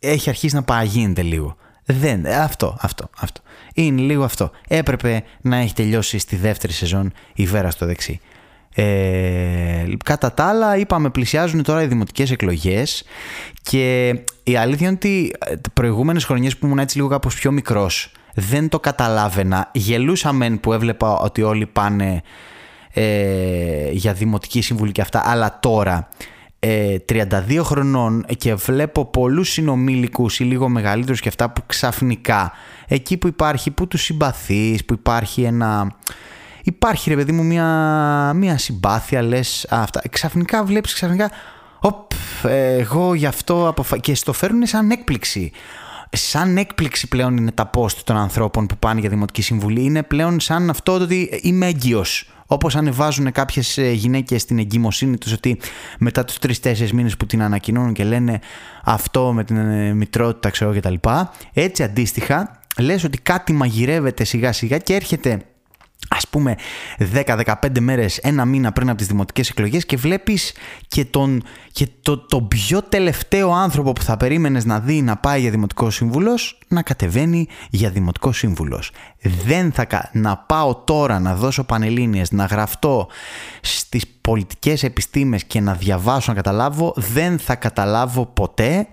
ε, 0.00 0.08
έχει 0.08 0.28
αρχίσει 0.28 0.54
να 0.54 0.62
παραγίνεται 0.62 1.22
λίγο. 1.22 1.56
Δεν, 1.84 2.26
αυτό, 2.26 2.76
αυτό, 2.80 3.10
αυτό. 3.18 3.40
Είναι 3.74 4.00
λίγο 4.00 4.24
αυτό. 4.24 4.50
Έπρεπε 4.68 5.22
να 5.40 5.56
έχει 5.56 5.74
τελειώσει 5.74 6.18
στη 6.18 6.36
δεύτερη 6.36 6.72
σεζόν 6.72 7.12
η 7.34 7.46
Βέρα 7.46 7.70
στο 7.70 7.86
δεξί. 7.86 8.20
Ε, 8.74 9.84
κατά 10.04 10.32
τα 10.32 10.44
άλλα 10.44 10.76
είπαμε 10.76 11.10
πλησιάζουν 11.10 11.62
τώρα 11.62 11.82
οι 11.82 11.86
δημοτικές 11.86 12.30
εκλογές 12.30 13.04
και 13.62 14.08
η 14.42 14.56
αλήθεια 14.56 14.86
είναι 14.86 14.96
ότι 14.96 15.32
ε, 15.38 15.56
τι 15.56 15.70
προηγούμενες 15.70 16.24
χρονιές 16.24 16.56
που 16.56 16.66
ήμουν 16.66 16.78
έτσι 16.78 16.96
λίγο 16.96 17.08
κάπως 17.08 17.34
πιο 17.34 17.50
μικρός 17.50 18.12
δεν 18.34 18.68
το 18.68 18.80
καταλάβαινα. 18.80 19.70
Γελούσα 19.72 20.32
μεν 20.32 20.60
που 20.60 20.72
έβλεπα 20.72 21.18
ότι 21.18 21.42
όλοι 21.42 21.66
πάνε 21.66 22.22
ε, 22.92 23.90
για 23.90 24.12
δημοτική 24.12 24.60
συμβουλή 24.60 24.92
και 24.92 25.00
αυτά 25.00 25.22
αλλά 25.24 25.58
τώρα 25.60 26.08
32 26.60 26.68
ε, 27.48 27.62
χρονών 27.62 28.24
και 28.38 28.54
βλέπω 28.54 29.04
πολλούς 29.04 29.50
συνομήλικους 29.50 30.40
ή 30.40 30.44
λίγο 30.44 30.68
μεγαλύτερους 30.68 31.20
και 31.20 31.28
αυτά 31.28 31.50
που 31.50 31.62
ξαφνικά 31.66 32.52
εκεί 32.88 33.16
που 33.16 33.26
υπάρχει, 33.26 33.70
που 33.70 33.88
τους 33.88 34.02
συμπαθείς, 34.02 34.84
που 34.84 34.92
υπάρχει 34.92 35.42
ένα... 35.42 35.92
Υπάρχει 36.62 37.10
ρε 37.10 37.16
παιδί 37.16 37.32
μου 37.32 37.44
μια, 37.44 37.66
μια 38.34 38.58
συμπάθεια, 38.58 39.22
λες 39.22 39.66
αυτά. 39.70 40.02
Ξαφνικά 40.10 40.64
βλέπεις 40.64 40.94
ξαφνικά, 40.94 41.30
οπ, 41.80 42.12
εγώ 42.78 43.14
γι' 43.14 43.26
αυτό 43.26 43.68
αποφα... 43.68 43.98
και 43.98 44.14
στο 44.14 44.32
φέρνουν 44.32 44.66
σαν 44.66 44.90
έκπληξη. 44.90 45.52
Σαν 46.12 46.56
έκπληξη 46.56 47.08
πλέον 47.08 47.36
είναι 47.36 47.52
τα 47.52 47.70
post 47.74 47.96
των 48.04 48.16
ανθρώπων 48.16 48.66
που 48.66 48.76
πάνε 48.78 49.00
για 49.00 49.08
Δημοτική 49.08 49.42
Συμβουλή. 49.42 49.82
Είναι 49.82 50.02
πλέον 50.02 50.40
σαν 50.40 50.70
αυτό 50.70 50.92
ότι 50.92 51.40
είμαι 51.42 51.66
έγκυος. 51.66 52.30
Όπως 52.46 52.76
ανεβάζουν 52.76 53.32
κάποιες 53.32 53.78
γυναίκες 53.92 54.42
στην 54.42 54.58
εγκυμοσύνη 54.58 55.18
τους 55.18 55.32
ότι 55.32 55.58
μετά 55.98 56.24
τους 56.24 56.38
τρει-τέσσερι 56.38 56.94
μήνες 56.94 57.16
που 57.16 57.26
την 57.26 57.42
ανακοινώνουν 57.42 57.92
και 57.92 58.04
λένε 58.04 58.40
αυτό 58.84 59.32
με 59.32 59.44
την 59.44 59.56
ε, 59.56 59.94
μητρότητα, 59.94 60.50
ξέρω 60.50 60.74
κτλ. 60.74 60.94
Έτσι 61.52 61.82
αντίστοιχα, 61.82 62.60
λες 62.78 63.04
ότι 63.04 63.18
κάτι 63.18 63.52
μαγειρεύεται 63.52 64.24
σιγά 64.24 64.52
σιγά 64.52 64.78
και 64.78 64.94
έρχεται 64.94 65.40
ας 66.16 66.28
πούμε 66.28 66.56
10-15 66.98 67.80
μέρες, 67.80 68.16
ένα 68.16 68.44
μήνα 68.44 68.72
πριν 68.72 68.88
από 68.88 68.98
τις 68.98 69.06
δημοτικές 69.06 69.48
εκλογές 69.48 69.86
και 69.86 69.96
βλέπεις 69.96 70.52
και, 70.88 71.04
τον, 71.04 71.42
και 71.72 71.88
το, 72.02 72.18
το 72.18 72.42
πιο 72.42 72.82
τελευταίο 72.82 73.50
άνθρωπο 73.50 73.92
που 73.92 74.02
θα 74.02 74.16
περίμενες 74.16 74.64
να 74.64 74.80
δει 74.80 75.02
να 75.02 75.16
πάει 75.16 75.40
για 75.40 75.50
δημοτικό 75.50 75.90
σύμβουλος 75.90 76.58
να 76.68 76.82
κατεβαίνει 76.82 77.46
για 77.70 77.90
δημοτικό 77.90 78.32
σύμβουλος. 78.32 78.90
Δεν 79.44 79.72
θα 79.72 80.10
να 80.12 80.36
πάω 80.36 80.74
τώρα 80.76 81.18
να 81.18 81.34
δώσω 81.34 81.64
πανελλήνιες, 81.64 82.32
να 82.32 82.44
γραφτώ 82.44 83.08
στις 83.60 84.06
πολιτικές 84.20 84.82
επιστήμες 84.82 85.44
και 85.44 85.60
να 85.60 85.74
διαβάσω 85.74 86.30
να 86.32 86.36
καταλάβω, 86.36 86.92
δεν 86.96 87.38
θα 87.38 87.54
καταλάβω 87.54 88.26
ποτέ 88.26 88.88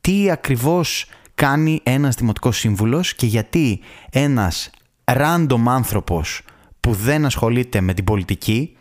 τι 0.00 0.30
ακριβώς 0.30 1.06
κάνει 1.34 1.80
ένας 1.82 2.14
δημοτικός 2.14 2.58
σύμβουλος 2.58 3.14
και 3.14 3.26
γιατί 3.26 3.80
ένας 4.10 4.70
random 5.04 5.62
άνθρωπος 5.66 6.42
που 6.86 6.92
δεν 6.92 7.24
ασχολείται 7.24 7.80
με 7.80 7.94
την 7.94 8.04
πολιτική 8.04 8.76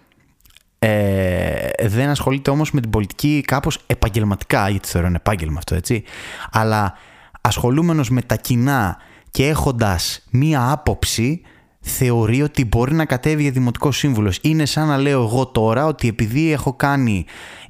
ε, 0.80 1.70
δεν 1.82 2.10
ασχολείται 2.10 2.50
όμως 2.50 2.72
με 2.72 2.82
την 2.82 2.90
πολιτική 2.90 3.44
κάπως 3.48 3.80
επαγγελματικά 3.88 4.70
γιατί 4.70 4.88
θεωρώ 4.88 5.08
είναι 5.08 5.16
επάγγελμα 5.16 5.58
αυτό 5.58 5.76
έτσι 5.76 6.04
αλλά 6.52 6.94
ασχολούμενος 7.42 8.10
με 8.10 8.22
τα 8.22 8.36
κοινά 8.36 8.98
και 9.32 9.48
έχοντας 9.48 10.26
μία 10.30 10.72
άποψη 10.72 11.42
θεωρεί 11.80 12.42
ότι 12.42 12.66
μπορεί 12.66 12.94
να 12.94 13.06
κατέβει 13.06 13.42
για 13.42 13.52
δημοτικό 13.52 13.92
σύμβουλος. 13.92 14.40
Είναι 14.42 14.66
σαν 14.66 14.88
να 14.88 14.98
λέω 14.98 15.22
εγώ 15.22 15.46
τώρα 15.46 15.86
ότι 15.86 16.08
επειδή 16.08 16.52
έχω 16.52 16.74
κάνει 16.74 17.26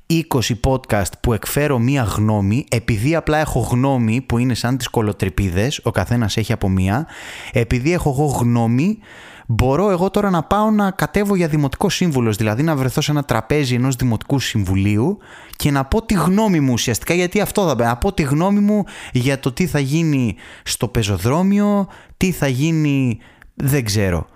20 0.10 0.24
podcast 0.64 1.12
που 1.22 1.34
εκφέρω 1.34 1.80
μία 1.80 2.04
γνώμη, 2.04 2.66
επειδή 2.70 3.16
απλά 3.16 3.38
έχω 3.38 3.60
γνώμη 3.60 4.22
που 4.22 4.38
είναι 4.38 4.54
σαν 4.54 4.78
τις 4.78 4.88
κολοτρυπίδες, 4.88 5.80
ο 5.84 5.92
καθένας 5.92 6.38
έχει 6.38 6.54
από 6.54 6.70
μία, 6.70 7.08
επειδή 7.52 7.94
έχω 7.94 8.10
εγώ 8.10 8.26
γνώμη, 8.26 8.98
μπορώ 9.48 9.90
εγώ 9.90 10.10
τώρα 10.10 10.30
να 10.30 10.44
πάω 10.44 10.72
να 10.72 10.92
κατέβω 10.92 11.36
για 11.36 11.48
δημοτικό 11.48 11.90
σύμβουλος, 11.90 12.36
δηλαδή 12.36 12.64
να 12.64 12.76
βρεθώ 12.76 13.02
σε 13.02 13.12
ένα 13.12 13.24
τραπέζι 13.24 13.76
ενός 13.76 13.96
δημοτικού 13.96 14.40
συμβουλίου 14.40 15.18
και 15.56 15.72
να 15.72 15.86
πω 15.86 16.02
τη 16.06 16.14
γνώμη 16.14 16.60
μου 16.60 16.74
ουσιαστικά, 16.74 17.14
γιατί 17.14 17.42
αυτό 17.42 17.68
θα 17.68 17.76
πει, 17.76 17.84
να 17.84 17.98
πω 17.98 18.14
τη 18.14 18.24
γνώμη 18.24 18.60
μου 18.60 18.84
για 19.12 19.40
το 19.40 19.52
τι 19.52 19.68
θα 19.68 19.80
γίνει 19.80 20.36
στο 20.64 20.88
πεζοδρόμιο, 20.88 21.88
τι 22.18 22.32
θα 22.32 22.48
γίνει, 22.48 23.20
δεν 23.54 23.86
ξέρω. 23.86 24.28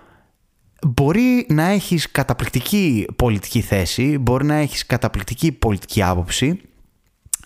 Μπορεί 0.87 1.45
να 1.49 1.63
έχεις 1.63 2.11
καταπληκτική 2.11 3.05
πολιτική 3.15 3.61
θέση, 3.61 4.17
μπορεί 4.17 4.45
να 4.45 4.55
έχεις 4.55 4.85
καταπληκτική 4.85 5.51
πολιτική 5.51 6.03
άποψη, 6.03 6.61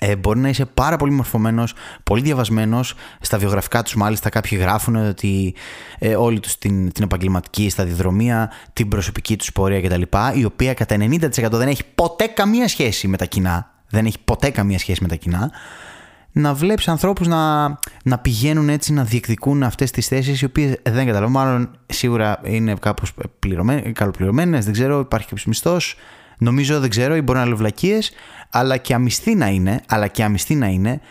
ε, 0.05 0.15
μπορεί 0.15 0.39
να 0.39 0.49
είσαι 0.49 0.65
πάρα 0.65 0.97
πολύ 0.97 1.11
μορφωμένος, 1.11 1.73
πολύ 2.03 2.21
διαβασμένος. 2.21 2.93
Στα 3.21 3.37
βιογραφικά 3.37 3.83
τους 3.83 3.95
μάλιστα 3.95 4.29
κάποιοι 4.29 4.57
γράφουν 4.61 4.95
ότι 4.95 5.55
ε, 5.99 6.15
όλοι 6.15 6.39
τους 6.39 6.57
την, 6.57 6.91
την 6.91 7.03
επαγγελματική 7.03 7.69
σταδιοδρομία, 7.69 8.51
την 8.73 8.87
προσωπική 8.87 9.35
τους 9.35 9.51
πορεία 9.51 9.81
κτλ. 9.81 10.01
Η 10.33 10.45
οποία 10.45 10.73
κατά 10.73 10.95
90% 10.95 11.51
δεν 11.51 11.67
έχει 11.67 11.83
ποτέ 11.95 12.27
καμία 12.27 12.67
σχέση 12.67 13.07
με 13.07 13.17
τα 13.17 13.25
κοινά. 13.25 13.71
Δεν 13.89 14.05
έχει 14.05 14.17
ποτέ 14.25 14.49
καμία 14.49 14.79
σχέση 14.79 15.01
με 15.01 15.07
τα 15.07 15.15
κοινά 15.15 15.51
να 16.35 16.53
βλέπεις 16.53 16.87
ανθρώπους 16.87 17.27
να, 17.27 17.63
να 18.03 18.17
πηγαίνουν 18.21 18.69
έτσι 18.69 18.93
να 18.93 19.03
διεκδικούν 19.03 19.63
αυτές 19.63 19.91
τις 19.91 20.07
θέσεις 20.07 20.41
οι 20.41 20.45
οποίες 20.45 20.75
δεν 20.83 21.05
καταλαβαίνω, 21.05 21.29
μάλλον 21.29 21.69
σίγουρα 21.85 22.39
είναι 22.43 22.73
κάπως 22.79 23.13
καλοπληρωμένες, 23.93 24.65
δεν 24.65 24.73
ξέρω, 24.73 24.99
υπάρχει 24.99 25.27
κάποιος 25.27 25.45
μισθός, 25.45 25.95
νομίζω 26.37 26.79
δεν 26.79 26.89
ξέρω 26.89 27.15
ή 27.15 27.21
μπορεί 27.21 27.39
να 27.39 27.45
λέω 27.45 27.57
αλλά 28.49 28.77
και 28.77 28.93
αμυστή 28.93 29.35
να 29.35 29.47
είναι, 29.47 29.81
αλλά 29.87 30.07
και 30.07 30.23
αμυστή 30.23 30.55
να 30.55 30.67
είναι, 30.67 31.01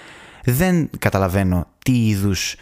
δεν 0.45 0.91
καταλαβαίνω 0.99 1.67
τι 1.85 2.07
είδους 2.07 2.57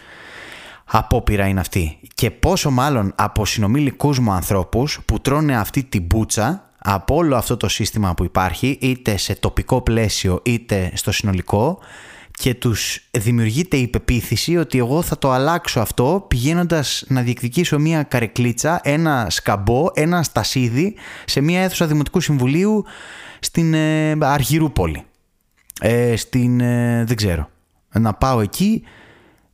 απόπειρα 0.84 1.46
είναι 1.46 1.60
αυτή. 1.60 1.98
Και 2.14 2.30
πόσο 2.30 2.70
μάλλον 2.70 3.12
από 3.16 3.46
συνομιλικούς 3.46 4.18
μου 4.18 4.32
ανθρώπους 4.32 5.00
που 5.04 5.20
τρώνε 5.20 5.56
αυτή 5.56 5.84
την 5.84 6.02
μπούτσα 6.02 6.70
από 6.78 7.14
όλο 7.14 7.36
αυτό 7.36 7.56
το 7.56 7.68
σύστημα 7.68 8.14
που 8.14 8.24
υπάρχει, 8.24 8.78
είτε 8.80 9.16
σε 9.16 9.34
τοπικό 9.34 9.80
πλαίσιο 9.80 10.40
είτε 10.44 10.90
στο 10.94 11.12
συνολικό, 11.12 11.78
και 12.40 12.54
τους 12.54 13.08
δημιουργείται 13.10 13.76
η 13.76 13.88
πεποίθηση 13.88 14.56
ότι 14.56 14.78
εγώ 14.78 15.02
θα 15.02 15.18
το 15.18 15.30
αλλάξω 15.30 15.80
αυτό 15.80 16.24
πηγαίνοντας 16.28 17.04
να 17.08 17.22
διεκδικήσω 17.22 17.78
μια 17.78 18.02
καρεκλίτσα, 18.02 18.80
ένα 18.82 19.26
σκαμπό, 19.30 19.86
ένα 19.94 20.22
στασίδι 20.22 20.94
σε 21.24 21.40
μια 21.40 21.60
αίθουσα 21.60 21.86
Δημοτικού 21.86 22.20
Συμβουλίου 22.20 22.84
στην 23.40 23.74
ε, 23.74 24.16
Αργυρούπολη. 24.20 25.04
Ε, 25.80 26.16
στην, 26.16 26.60
ε, 26.60 27.04
δεν 27.06 27.16
ξέρω. 27.16 27.50
Να 27.92 28.14
πάω 28.14 28.40
εκεί 28.40 28.82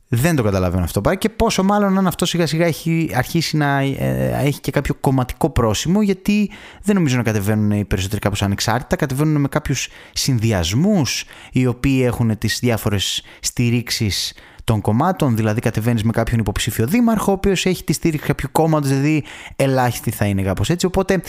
δεν 0.07 0.35
το 0.35 0.43
καταλαβαίνω 0.43 0.83
αυτό. 0.83 1.01
Πάει 1.01 1.17
και 1.17 1.29
πόσο 1.29 1.63
μάλλον 1.63 1.97
αν 1.97 2.07
αυτό 2.07 2.25
σιγά 2.25 2.47
σιγά 2.47 2.65
έχει 2.65 3.11
αρχίσει 3.15 3.57
να 3.57 3.79
ε, 3.79 4.41
έχει 4.43 4.59
και 4.59 4.71
κάποιο 4.71 4.93
κομματικό 4.93 5.49
πρόσημο 5.49 6.01
γιατί 6.01 6.49
δεν 6.83 6.95
νομίζω 6.95 7.17
να 7.17 7.23
κατεβαίνουν 7.23 7.71
οι 7.71 7.85
περισσότεροι 7.85 8.21
κάπως 8.21 8.41
ανεξάρτητα, 8.41 8.95
κατεβαίνουν 8.95 9.41
με 9.41 9.47
κάποιους 9.47 9.87
συνδυασμούς 10.13 11.25
οι 11.51 11.65
οποίοι 11.65 12.01
έχουν 12.05 12.37
τις 12.37 12.59
διάφορες 12.59 13.23
στηρίξεις 13.39 14.33
των 14.63 14.81
κομμάτων, 14.81 15.35
δηλαδή 15.35 15.61
κατεβαίνεις 15.61 16.03
με 16.03 16.11
κάποιον 16.11 16.39
υποψήφιο 16.39 16.87
δήμαρχο, 16.87 17.31
ο 17.31 17.35
οποίος 17.35 17.65
έχει 17.65 17.83
τη 17.83 17.93
στήριξη 17.93 18.27
κάποιου 18.27 18.49
κόμματος, 18.51 18.89
δηλαδή 18.89 19.23
ελάχιστη 19.55 20.11
θα 20.11 20.25
είναι 20.25 20.41
κάπως 20.41 20.69
έτσι. 20.69 20.85
Οπότε 20.85 21.21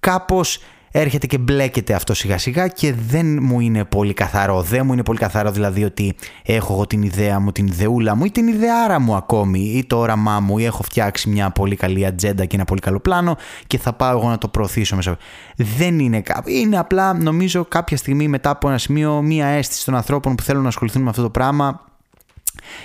κάπως 0.00 0.60
έρχεται 0.92 1.26
και 1.26 1.38
μπλέκεται 1.38 1.94
αυτό 1.94 2.14
σιγά 2.14 2.38
σιγά 2.38 2.68
και 2.68 2.94
δεν 3.08 3.38
μου 3.42 3.60
είναι 3.60 3.84
πολύ 3.84 4.12
καθαρό. 4.12 4.62
Δεν 4.62 4.86
μου 4.86 4.92
είναι 4.92 5.02
πολύ 5.02 5.18
καθαρό 5.18 5.50
δηλαδή 5.50 5.84
ότι 5.84 6.14
έχω 6.42 6.72
εγώ 6.72 6.86
την 6.86 7.02
ιδέα 7.02 7.40
μου, 7.40 7.52
την 7.52 7.66
ιδεούλα 7.66 8.14
μου 8.14 8.24
ή 8.24 8.30
την 8.30 8.48
ιδεάρα 8.48 9.00
μου 9.00 9.14
ακόμη 9.14 9.60
ή 9.60 9.84
το 9.84 9.98
όραμά 9.98 10.40
μου 10.40 10.58
ή 10.58 10.64
έχω 10.64 10.82
φτιάξει 10.82 11.28
μια 11.28 11.50
πολύ 11.50 11.76
καλή 11.76 12.06
ατζέντα 12.06 12.44
και 12.44 12.56
ένα 12.56 12.64
πολύ 12.64 12.80
καλό 12.80 13.00
πλάνο 13.00 13.36
και 13.66 13.78
θα 13.78 13.92
πάω 13.92 14.18
εγώ 14.18 14.28
να 14.28 14.38
το 14.38 14.48
προωθήσω 14.48 14.96
μέσα. 14.96 15.16
Δεν 15.56 15.98
είναι 15.98 16.20
κάπου. 16.20 16.48
Είναι 16.48 16.78
απλά 16.78 17.12
νομίζω 17.14 17.64
κάποια 17.64 17.96
στιγμή 17.96 18.28
μετά 18.28 18.50
από 18.50 18.68
ένα 18.68 18.78
σημείο 18.78 19.22
μια 19.22 19.46
αίσθηση 19.46 19.84
των 19.84 19.94
ανθρώπων 19.94 20.34
που 20.34 20.42
θέλουν 20.42 20.62
να 20.62 20.68
ασχοληθούν 20.68 21.02
με 21.02 21.10
αυτό 21.10 21.22
το 21.22 21.30
πράγμα 21.30 21.80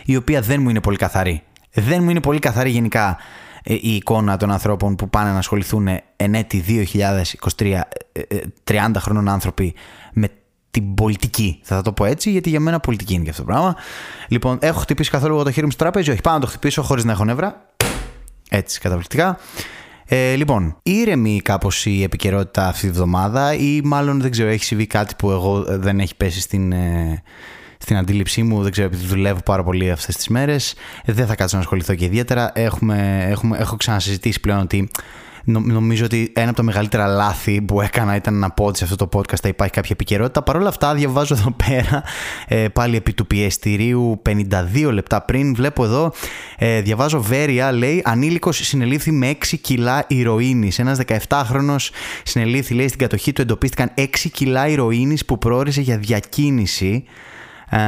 η 0.06 0.16
οποία 0.16 0.42
δεν 0.42 0.62
μου 0.62 0.70
είναι 0.70 0.82
πολύ 0.82 0.98
καθαρή. 0.98 1.42
Δεν 1.74 2.04
μου 2.04 2.10
είναι 2.10 2.20
πολύ 2.20 2.40
καθαρή 2.40 2.70
γενικά 2.70 3.10
ε, 3.10 3.16
η 3.64 3.96
εικόνα 3.96 4.38
των 4.38 4.52
ανθρώπων 4.52 4.96
που 4.96 5.10
πάνε 5.10 5.32
να 5.32 5.38
ασχοληθούν 5.38 5.88
εν 6.16 6.34
έτη 6.34 6.88
2023 7.58 7.82
30 8.64 8.92
χρονών 8.98 9.30
άνθρωποι 9.30 9.74
με 10.14 10.30
την 10.72 10.94
πολιτική. 10.94 11.60
Θα 11.64 11.82
το 11.82 11.94
πω 11.94 12.06
έτσι, 12.06 12.32
γιατί 12.32 12.50
για 12.50 12.60
μένα 12.60 12.80
πολιτική 12.80 13.14
είναι 13.14 13.24
και 13.24 13.30
αυτό 13.30 13.42
το 13.42 13.48
πράγμα. 13.48 13.76
Λοιπόν, 14.28 14.58
έχω 14.62 14.80
χτυπήσει 14.80 15.10
καθόλου 15.10 15.34
εγώ 15.34 15.44
το 15.44 15.52
χέρι 15.52 15.66
μου 15.66 15.72
στο 15.72 15.84
τραπέζι. 15.84 16.12
Όχι, 16.12 16.22
πάω 16.22 16.34
να 16.34 16.40
το 16.40 16.48
χτυπήσω 16.48 16.82
χωρίς 16.82 17.04
να 17.04 17.12
έχω 17.12 17.24
νεύρα. 17.24 17.66
Έτσι, 18.50 18.80
καταπληκτικά. 18.80 19.38
Ε, 20.10 20.36
λοιπόν, 20.36 20.78
ήρεμη 20.84 21.42
κάπως 21.42 21.86
η 21.86 22.04
επικαιρότητα 22.04 22.68
αυτή 22.68 22.88
τη 22.88 22.94
βδομάδα, 22.94 23.54
ή 23.54 23.82
μάλλον 23.84 24.22
δεν 24.22 24.32
ξέρω, 24.32 24.50
έχει 24.50 24.64
συμβεί 24.64 24.88
κάτι 24.88 25.16
που 25.18 25.32
εγώ 25.32 25.64
δεν 25.68 26.00
έχει 26.00 26.16
πέσει 26.16 26.40
στην, 26.42 26.72
ε, 26.72 27.24
στην 27.88 28.00
αντίληψή 28.00 28.44
μου, 28.44 28.62
δεν 28.62 28.72
ξέρω, 28.72 28.88
επειδή 28.88 29.06
δουλεύω 29.06 29.40
πάρα 29.46 29.64
πολύ 29.64 29.92
αυτές 29.92 30.16
τις 30.16 30.28
μέρες. 30.28 30.74
Δεν 31.06 31.26
θα 31.26 31.36
κάτσω 31.36 31.56
να 31.56 31.62
ασχοληθώ 31.62 31.96
και 31.96 32.06
ιδιαίτερα. 32.06 32.52
Έχουμε, 32.54 33.26
έχουμε, 33.30 33.58
έχω 33.58 33.76
ξανασυζητήσει 33.76 34.40
πλέον 34.40 34.60
ότι 34.60 34.90
νομίζω 35.46 36.06
ότι 36.06 36.32
ένα 36.36 36.48
από 36.48 36.56
τα 36.56 36.64
μεγαλύτερα 36.64 37.08
λάθη 37.08 37.62
που 37.62 37.82
έκανα 37.82 38.16
ήταν 38.16 38.40
να 38.40 38.50
πω 38.50 38.66
ότι 38.66 38.78
σε 38.78 38.84
αυτό 38.84 38.96
το 38.96 39.20
podcast 39.20 39.40
θα 39.42 39.48
υπάρχει 39.48 39.74
κάποια 39.74 39.90
επικαιρότητα. 39.94 40.42
Παρ' 40.42 40.56
όλα 40.56 40.68
αυτά, 40.70 40.94
διαβάζω 40.94 41.36
εδώ 41.38 41.52
πέρα 41.66 42.04
ε, 42.48 42.68
πάλι 42.68 42.96
επί 42.96 43.14
του 43.14 43.28
πιεστηρίου 43.28 44.22
52 44.30 44.92
λεπτά 44.92 45.22
πριν. 45.22 45.56
Βλέπω 45.56 45.84
εδώ, 45.84 46.14
ε, 46.58 46.82
διαβάζω 46.82 47.22
Βέρεια, 47.22 47.72
λέει 47.72 48.02
ανήλικος 48.06 48.58
συνελήφθη 48.58 49.12
με 49.12 49.30
6 49.30 49.58
κιλά 49.62 50.06
ηρωίνης. 50.08 50.80
Ένας 50.80 51.00
17χρονο 51.08 51.76
συνελήφθη, 52.24 52.74
λέει, 52.74 52.88
στην 52.88 53.00
κατοχή 53.00 53.34
του 53.34 53.42
εντοπίστηκαν 53.42 53.92
6 53.96 54.30
κιλά 54.32 54.68
ηρωίνης 54.68 55.26
που 55.26 55.38
προόρισε 55.38 55.82
για 55.82 55.98
διακίνηση. 55.98 57.04
Ε, 57.70 57.80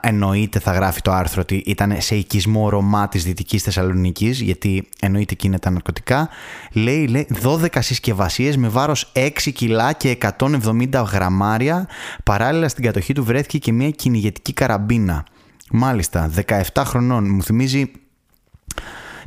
εννοείται 0.00 0.58
θα 0.58 0.72
γράφει 0.72 1.00
το 1.00 1.12
άρθρο 1.12 1.42
ότι 1.42 1.62
ήταν 1.66 1.94
σε 1.98 2.16
οικισμό 2.16 2.68
Ρωμά 2.68 3.08
της 3.08 3.24
Δυτικής 3.24 3.62
Θεσσαλονίκης 3.62 4.40
γιατί 4.40 4.88
εννοείται 5.00 5.32
εκεί 5.32 5.46
είναι 5.46 5.58
τα 5.58 5.70
ναρκωτικά. 5.70 6.28
Λέει, 6.72 7.06
λέει 7.06 7.26
12 7.42 7.66
συσκευασίες 7.78 8.56
με 8.56 8.68
βάρος 8.68 9.12
6 9.14 9.30
κιλά 9.54 9.92
και 9.92 10.18
170 10.38 11.04
γραμμάρια. 11.12 11.88
Παράλληλα 12.24 12.68
στην 12.68 12.84
κατοχή 12.84 13.12
του 13.12 13.24
βρέθηκε 13.24 13.58
και 13.58 13.72
μια 13.72 13.90
κυνηγετική 13.90 14.52
καραμπίνα 14.52 15.24
μάλιστα 15.70 16.30
17 16.74 16.82
χρονών. 16.84 17.30
Μου 17.30 17.42
θυμίζει 17.42 17.90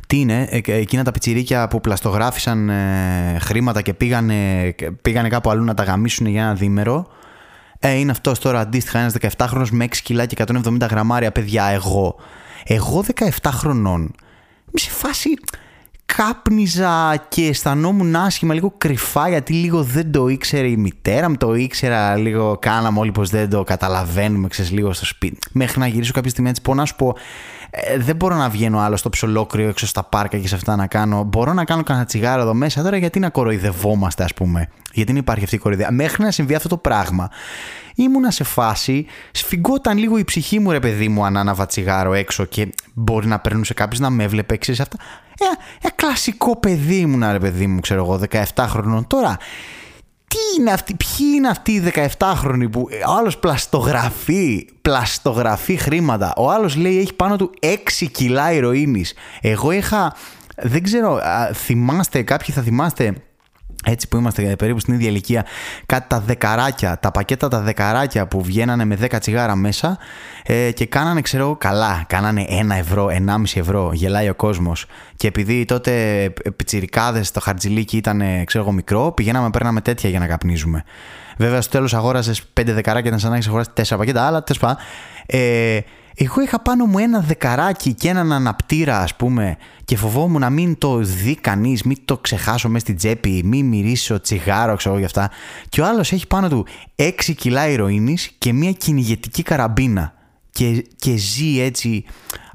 τι 0.06 0.20
είναι, 0.20 0.42
ε, 0.50 0.60
εκείνα 0.72 1.04
τα 1.04 1.10
πιτσιρίκια 1.10 1.68
που 1.68 1.80
πλαστογράφησαν 1.80 2.68
ε, 2.68 3.38
χρήματα 3.40 3.82
και 3.82 3.94
πήγανε, 3.94 4.74
πήγανε 5.02 5.28
κάπου 5.28 5.50
αλλού 5.50 5.64
να 5.64 5.74
τα 5.74 5.82
γαμίσουν 5.82 6.26
για 6.26 6.42
ένα 6.42 6.54
δίμερο 6.54 7.06
ε, 7.82 7.92
είναι 7.92 8.10
αυτός 8.10 8.38
τώρα 8.38 8.60
αντίστοιχα 8.60 8.98
ένας 8.98 9.14
17χρονο 9.36 9.68
με 9.70 9.84
6 9.84 9.96
κιλά 10.02 10.26
και 10.26 10.36
170 10.46 10.88
γραμμάρια, 10.90 11.32
παιδιά, 11.32 11.64
εγώ. 11.64 12.16
Εγώ 12.64 13.04
17 13.14 13.28
χρονών. 13.52 14.00
Είμαι 14.00 14.78
σε 14.78 14.90
φάση 14.90 15.30
κάπνιζα 16.16 17.16
και 17.28 17.46
αισθανόμουν 17.46 18.16
άσχημα 18.16 18.54
λίγο 18.54 18.74
κρυφά 18.78 19.28
γιατί 19.28 19.52
λίγο 19.52 19.82
δεν 19.82 20.12
το 20.12 20.28
ήξερε 20.28 20.68
η 20.68 20.76
μητέρα 20.76 21.28
μου, 21.28 21.36
το 21.36 21.54
ήξερα 21.54 22.16
λίγο, 22.16 22.58
κάναμε 22.60 22.98
όλοι 22.98 23.12
πως 23.12 23.30
δεν 23.30 23.50
το 23.50 23.64
καταλαβαίνουμε, 23.64 24.48
ξέρεις, 24.48 24.70
λίγο 24.70 24.92
στο 24.92 25.06
σπίτι. 25.06 25.38
Μέχρι 25.52 25.80
να 25.80 25.86
γυρίσω 25.86 26.12
κάποια 26.12 26.30
στιγμή 26.30 26.50
έτσι, 26.50 26.62
πω 26.62 26.74
να 26.74 26.84
σου 26.84 26.96
πω, 26.96 27.14
ε, 27.70 27.98
δεν 27.98 28.16
μπορώ 28.16 28.34
να 28.34 28.48
βγαίνω 28.48 28.78
άλλο 28.78 28.96
στο 28.96 29.08
ψολόκριο 29.08 29.68
έξω 29.68 29.86
στα 29.86 30.02
πάρκα 30.02 30.38
και 30.38 30.48
σε 30.48 30.54
αυτά 30.54 30.76
να 30.76 30.86
κάνω. 30.86 31.24
Μπορώ 31.24 31.52
να 31.52 31.64
κάνω 31.64 31.82
κανένα 31.82 32.06
τσιγάρο 32.06 32.42
εδώ 32.42 32.54
μέσα 32.54 32.82
τώρα 32.82 32.96
γιατί 32.96 33.18
να 33.18 33.30
κοροϊδευόμαστε, 33.30 34.24
ας 34.24 34.34
πούμε; 34.34 34.68
Γιατί 34.92 35.12
δεν 35.12 35.20
υπάρχει 35.20 35.44
αυτή 35.44 35.56
η 35.56 35.58
κοροϊδία; 35.58 35.90
Μέχρι 35.90 36.22
να 36.22 36.30
συμβεί 36.30 36.54
αυτό 36.54 36.68
το 36.68 36.76
πράγμα, 36.76 37.30
ήμουνα 37.94 38.30
σε 38.30 38.44
φάση, 38.44 39.06
σφιγγόταν 39.30 39.98
λίγο 39.98 40.18
η 40.18 40.24
ψυχή 40.24 40.58
μου, 40.58 40.70
ρε 40.70 40.80
παιδί 40.80 41.08
μου, 41.08 41.24
αν 41.24 41.36
άναβα 41.36 41.66
τσιγάρο 41.66 42.12
έξω 42.12 42.44
και 42.44 42.74
μπορεί 42.94 43.26
να 43.26 43.38
περνούσε 43.38 43.74
κάποιος 43.74 44.00
να 44.00 44.10
με 44.10 44.24
έβλεπε, 44.24 44.56
ξέρεις 44.56 44.80
αυτά. 44.80 44.96
Ε, 45.38 45.86
ε, 45.86 45.90
κλασικό 45.94 46.56
παιδί 46.56 46.96
ήμουν, 46.96 47.32
ρε 47.32 47.38
παιδί 47.38 47.66
μου, 47.66 47.80
ξέρω 47.80 48.04
εγώ, 48.04 48.20
17 48.54 48.66
χρονών. 48.68 49.06
Τώρα, 49.06 49.36
τι 50.30 50.60
είναι 50.60 50.70
αυτή, 50.70 50.94
ποιοι 50.94 51.26
είναι 51.34 51.48
αυτοί 51.48 51.72
οι 51.72 51.92
17χρονοι 51.94 52.70
που 52.72 52.88
ο 53.08 53.12
άλλος 53.18 53.38
πλαστογραφεί, 53.38 54.68
πλαστογραφεί 54.82 55.76
χρήματα. 55.76 56.32
Ο 56.36 56.50
άλλος 56.50 56.76
λέει 56.76 56.98
έχει 56.98 57.14
πάνω 57.14 57.36
του 57.36 57.50
6 57.62 57.76
κιλά 58.12 58.52
ηρωίνης. 58.52 59.14
Εγώ 59.40 59.70
είχα, 59.70 60.14
δεν 60.56 60.82
ξέρω, 60.82 61.20
θυμάστε, 61.54 62.22
κάποιοι 62.22 62.54
θα 62.54 62.62
θυμάστε 62.62 63.14
έτσι 63.84 64.08
που 64.08 64.16
είμαστε 64.16 64.56
περίπου 64.56 64.78
στην 64.78 64.94
ίδια 64.94 65.08
ηλικία, 65.08 65.46
κάτι 65.86 66.08
τα 66.08 66.20
δεκαράκια, 66.20 66.98
τα 66.98 67.10
πακέτα 67.10 67.48
τα 67.48 67.60
δεκαράκια 67.60 68.26
που 68.26 68.42
βγαίνανε 68.42 68.84
με 68.84 68.98
10 69.00 69.16
τσιγάρα 69.20 69.56
μέσα 69.56 69.98
ε, 70.42 70.70
και 70.70 70.86
κάνανε, 70.86 71.20
ξέρω 71.20 71.42
εγώ, 71.42 71.56
καλά. 71.56 72.04
Κάνανε 72.06 72.46
1 72.48 72.78
ευρώ, 72.78 73.06
1,5 73.06 73.42
ευρώ, 73.54 73.90
γελάει 73.92 74.28
ο 74.28 74.34
κόσμος. 74.34 74.86
Και 75.16 75.26
επειδή 75.26 75.64
τότε 75.64 75.92
πιτσιρικάδες 76.56 77.30
το 77.30 77.40
χαρτζιλίκι 77.40 77.96
ήταν, 77.96 78.22
ξέρω 78.44 78.64
εγώ, 78.64 78.72
μικρό, 78.72 79.12
πηγαίναμε, 79.12 79.50
παίρναμε 79.50 79.80
τέτοια 79.80 80.10
για 80.10 80.18
να 80.18 80.26
καπνίζουμε. 80.26 80.84
Βέβαια, 81.38 81.60
στο 81.60 81.70
τέλος 81.70 81.94
αγόρασε 81.94 82.32
5 82.60 82.62
δεκαράκια, 82.64 83.08
ήταν 83.08 83.20
σαν 83.20 83.30
να 83.30 83.36
έχεις 83.36 83.48
αγοράσει 83.48 83.70
4 83.74 83.96
πακέτα, 83.96 84.26
αλλά 84.26 84.42
τέλος 84.42 84.60
πάντων. 84.60 84.76
Ε, 85.26 85.80
εγώ 86.22 86.42
είχα 86.42 86.60
πάνω 86.60 86.84
μου 86.84 86.98
ένα 86.98 87.20
δεκαράκι 87.20 87.94
και 87.94 88.08
έναν 88.08 88.32
αναπτήρα, 88.32 88.98
ας 88.98 89.14
πούμε, 89.14 89.56
και 89.84 89.96
φοβόμουν 89.96 90.40
να 90.40 90.50
μην 90.50 90.78
το 90.78 90.96
δει 90.96 91.34
κανείς, 91.34 91.82
μην 91.82 91.96
το 92.04 92.18
ξεχάσω 92.18 92.68
μέσα 92.68 92.84
στην 92.84 92.96
τσέπη, 92.96 93.42
μην 93.44 93.66
μυρίσω 93.66 94.20
τσιγάρο, 94.20 94.76
ξέρω 94.76 94.96
για 94.96 95.06
αυτά. 95.06 95.30
Και 95.68 95.80
ο 95.80 95.86
άλλος 95.86 96.12
έχει 96.12 96.26
πάνω 96.26 96.48
του 96.48 96.66
6 96.96 97.10
κιλά 97.36 97.68
ηρωίνης 97.68 98.30
και 98.38 98.52
μια 98.52 98.72
κυνηγετική 98.72 99.42
καραμπίνα. 99.42 100.14
Και, 100.50 100.86
και 100.96 101.16
ζει 101.16 101.60
έτσι 101.60 102.04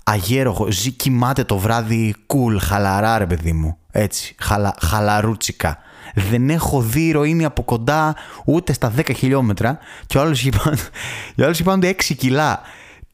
αγέροχο, 0.04 0.72
ζει, 0.72 0.92
κοιμάται 0.92 1.44
το 1.44 1.58
βράδυ 1.58 2.16
cool, 2.28 2.58
χαλαρά 2.60 3.18
ρε 3.18 3.26
παιδί 3.26 3.54
μου. 3.54 3.78
Έτσι, 3.92 4.36
χαλα, 4.40 4.76
χαλαρούτσικα. 4.82 5.78
Δεν 6.14 6.50
έχω 6.50 6.82
δει 6.82 7.08
ηρωίνη 7.08 7.46
από 7.46 7.64
κοντά 7.64 8.16
ούτε 8.46 8.74
στα 8.74 8.94
10 8.98 9.16
χιλιόμετρα 9.16 9.78
και 10.06 10.18
ο 10.18 10.22
άλλος 10.22 10.40
έχει 10.40 11.64
πάνω 11.64 11.82
6 11.88 11.94
κιλά. 12.18 12.62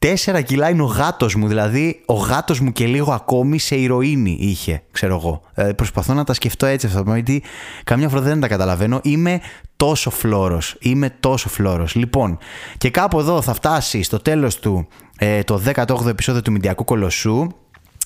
Τέσσερα 0.02 0.40
κιλά 0.40 0.70
είναι 0.70 0.82
ο 0.82 0.86
γάτος 0.86 1.34
μου. 1.34 1.48
Δηλαδή, 1.48 2.02
ο 2.06 2.14
γάτος 2.14 2.60
μου 2.60 2.72
και 2.72 2.86
λίγο 2.86 3.12
ακόμη 3.12 3.58
σε 3.58 3.76
ηρωίνη 3.76 4.36
είχε, 4.40 4.82
ξέρω 4.90 5.14
εγώ. 5.14 5.42
Δηλαδή, 5.54 5.74
προσπαθώ 5.74 6.14
να 6.14 6.24
τα 6.24 6.34
σκεφτώ 6.34 6.66
έτσι 6.66 6.86
αυτά. 6.86 7.02
Γιατί 7.06 7.42
καμιά 7.84 8.08
φορά 8.08 8.20
δεν 8.20 8.40
τα 8.40 8.48
καταλαβαίνω. 8.48 9.00
Είμαι 9.02 9.40
τόσο 9.76 10.10
φλόρο. 10.10 10.60
Είμαι 10.80 11.16
τόσο 11.20 11.48
φλόρο. 11.48 11.86
Λοιπόν, 11.94 12.38
και 12.78 12.90
κάπου 12.90 13.18
εδώ 13.18 13.42
θα 13.42 13.54
φτάσει 13.54 14.02
στο 14.02 14.18
τέλος 14.18 14.58
του 14.58 14.88
ε, 15.18 15.42
το 15.42 15.62
18ο 15.74 16.06
επεισόδιο 16.06 16.42
του 16.42 16.52
Μηντιακού 16.52 16.84
Κολοσσού. 16.84 17.46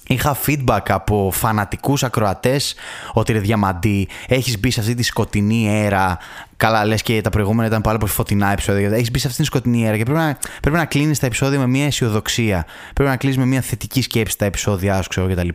Είχα 0.08 0.36
feedback 0.46 0.80
από 0.88 1.30
φανατικούς 1.32 2.02
ακροατές 2.02 2.74
ότι 3.12 3.32
ρε 3.32 3.38
Διαμαντή 3.38 4.08
έχεις 4.28 4.58
μπει 4.58 4.70
σε 4.70 4.80
αυτή 4.80 4.94
τη 4.94 5.02
σκοτεινή 5.02 5.68
αέρα. 5.68 6.18
Καλά 6.56 6.84
λες 6.84 7.02
και 7.02 7.20
τα 7.20 7.30
προηγούμενα 7.30 7.68
ήταν 7.68 7.80
πάρα 7.80 7.98
πολύ 7.98 8.10
φωτεινά 8.10 8.52
επεισόδια. 8.52 8.90
Έχεις 8.90 9.10
μπει 9.10 9.18
σε 9.18 9.26
αυτή 9.26 9.40
τη 9.40 9.46
σκοτεινή 9.46 9.84
αέρα 9.84 9.96
και 9.96 10.02
πρέπει 10.02 10.18
να, 10.18 10.38
πρέπει 10.60 10.76
να 10.76 10.84
κλείνεις 10.84 11.18
τα 11.18 11.26
επεισόδια 11.26 11.58
με 11.58 11.66
μια 11.66 11.86
αισιοδοξία. 11.86 12.66
Πρέπει 12.94 13.10
να 13.10 13.16
κλείνεις 13.16 13.38
με 13.38 13.44
μια 13.44 13.60
θετική 13.60 14.02
σκέψη 14.02 14.38
τα 14.38 14.44
επεισόδια 14.44 15.02
σου 15.02 15.08
ξέρω 15.08 15.28
κτλ 15.28 15.48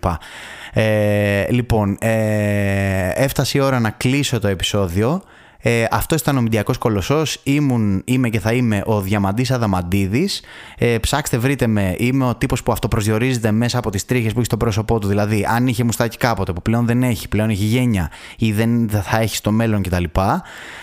ε, 0.73 1.51
Λοιπόν, 1.51 1.97
ε, 1.99 3.09
έφτασε 3.15 3.57
η 3.57 3.61
ώρα 3.61 3.79
να 3.79 3.89
κλείσω 3.89 4.39
το 4.39 4.47
επεισόδιο 4.47 5.23
ε, 5.62 5.86
αυτό 5.91 6.15
ήταν 6.15 6.38
ο 6.38 6.41
Μηντιακός 6.41 6.78
Κολοσσός. 6.78 7.39
Ήμουν, 7.43 8.02
είμαι 8.06 8.30
και 8.30 8.39
θα 8.39 8.54
είμαι 8.54 8.84
ο 8.86 9.02
Διαμαντής 9.02 9.52
Αδαμαντίδης. 9.52 10.41
Ε, 10.78 10.97
ψάξτε, 10.97 11.38
βρείτε 11.38 11.67
με. 11.67 11.95
Είμαι 11.97 12.26
ο 12.26 12.36
τύπος 12.36 12.63
που 12.63 12.71
αυτοπροσδιορίζεται 12.71 13.52
μέσα 13.52 13.78
από 13.78 13.89
τις 13.89 14.06
τρίχες 14.06 14.32
που 14.32 14.38
έχει 14.38 14.45
στο 14.45 14.58
πρόσωπό 14.58 15.00
του. 15.00 15.08
Δηλαδή, 15.08 15.45
αν 15.50 15.67
είχε 15.67 15.84
μουστάκι 15.84 16.17
κάποτε 16.17 16.54
που 16.54 16.62
πλέον 16.62 16.86
δεν 16.86 17.04
έχει, 17.04 17.28
πλέον 17.28 17.50
έχει 17.50 17.63
γένεια 17.63 18.12
ή 18.38 18.52
δεν 18.52 18.89
θα 18.89 19.19
έχει 19.19 19.36
στο 19.36 19.52
μέλλον 19.52 19.82
κτλ. 19.82 20.04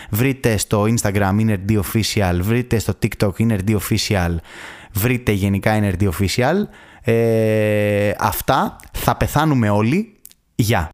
Βρείτε 0.09 0.57
στο 0.57 0.83
Instagram 0.83 1.35
NRD 1.47 1.79
Official, 1.79 2.39
βρείτε 2.41 2.79
στο 2.79 2.93
TikTok 3.01 3.31
NRD 3.37 3.69
Official, 3.69 4.35
βρείτε 4.93 5.31
γενικά 5.31 5.79
NRD 5.81 6.09
Official. 6.09 6.55
Ε, 7.01 8.11
αυτά 8.19 8.75
θα 8.91 9.15
πεθάνουμε 9.15 9.69
όλοι. 9.69 10.13
Γεια. 10.55 10.89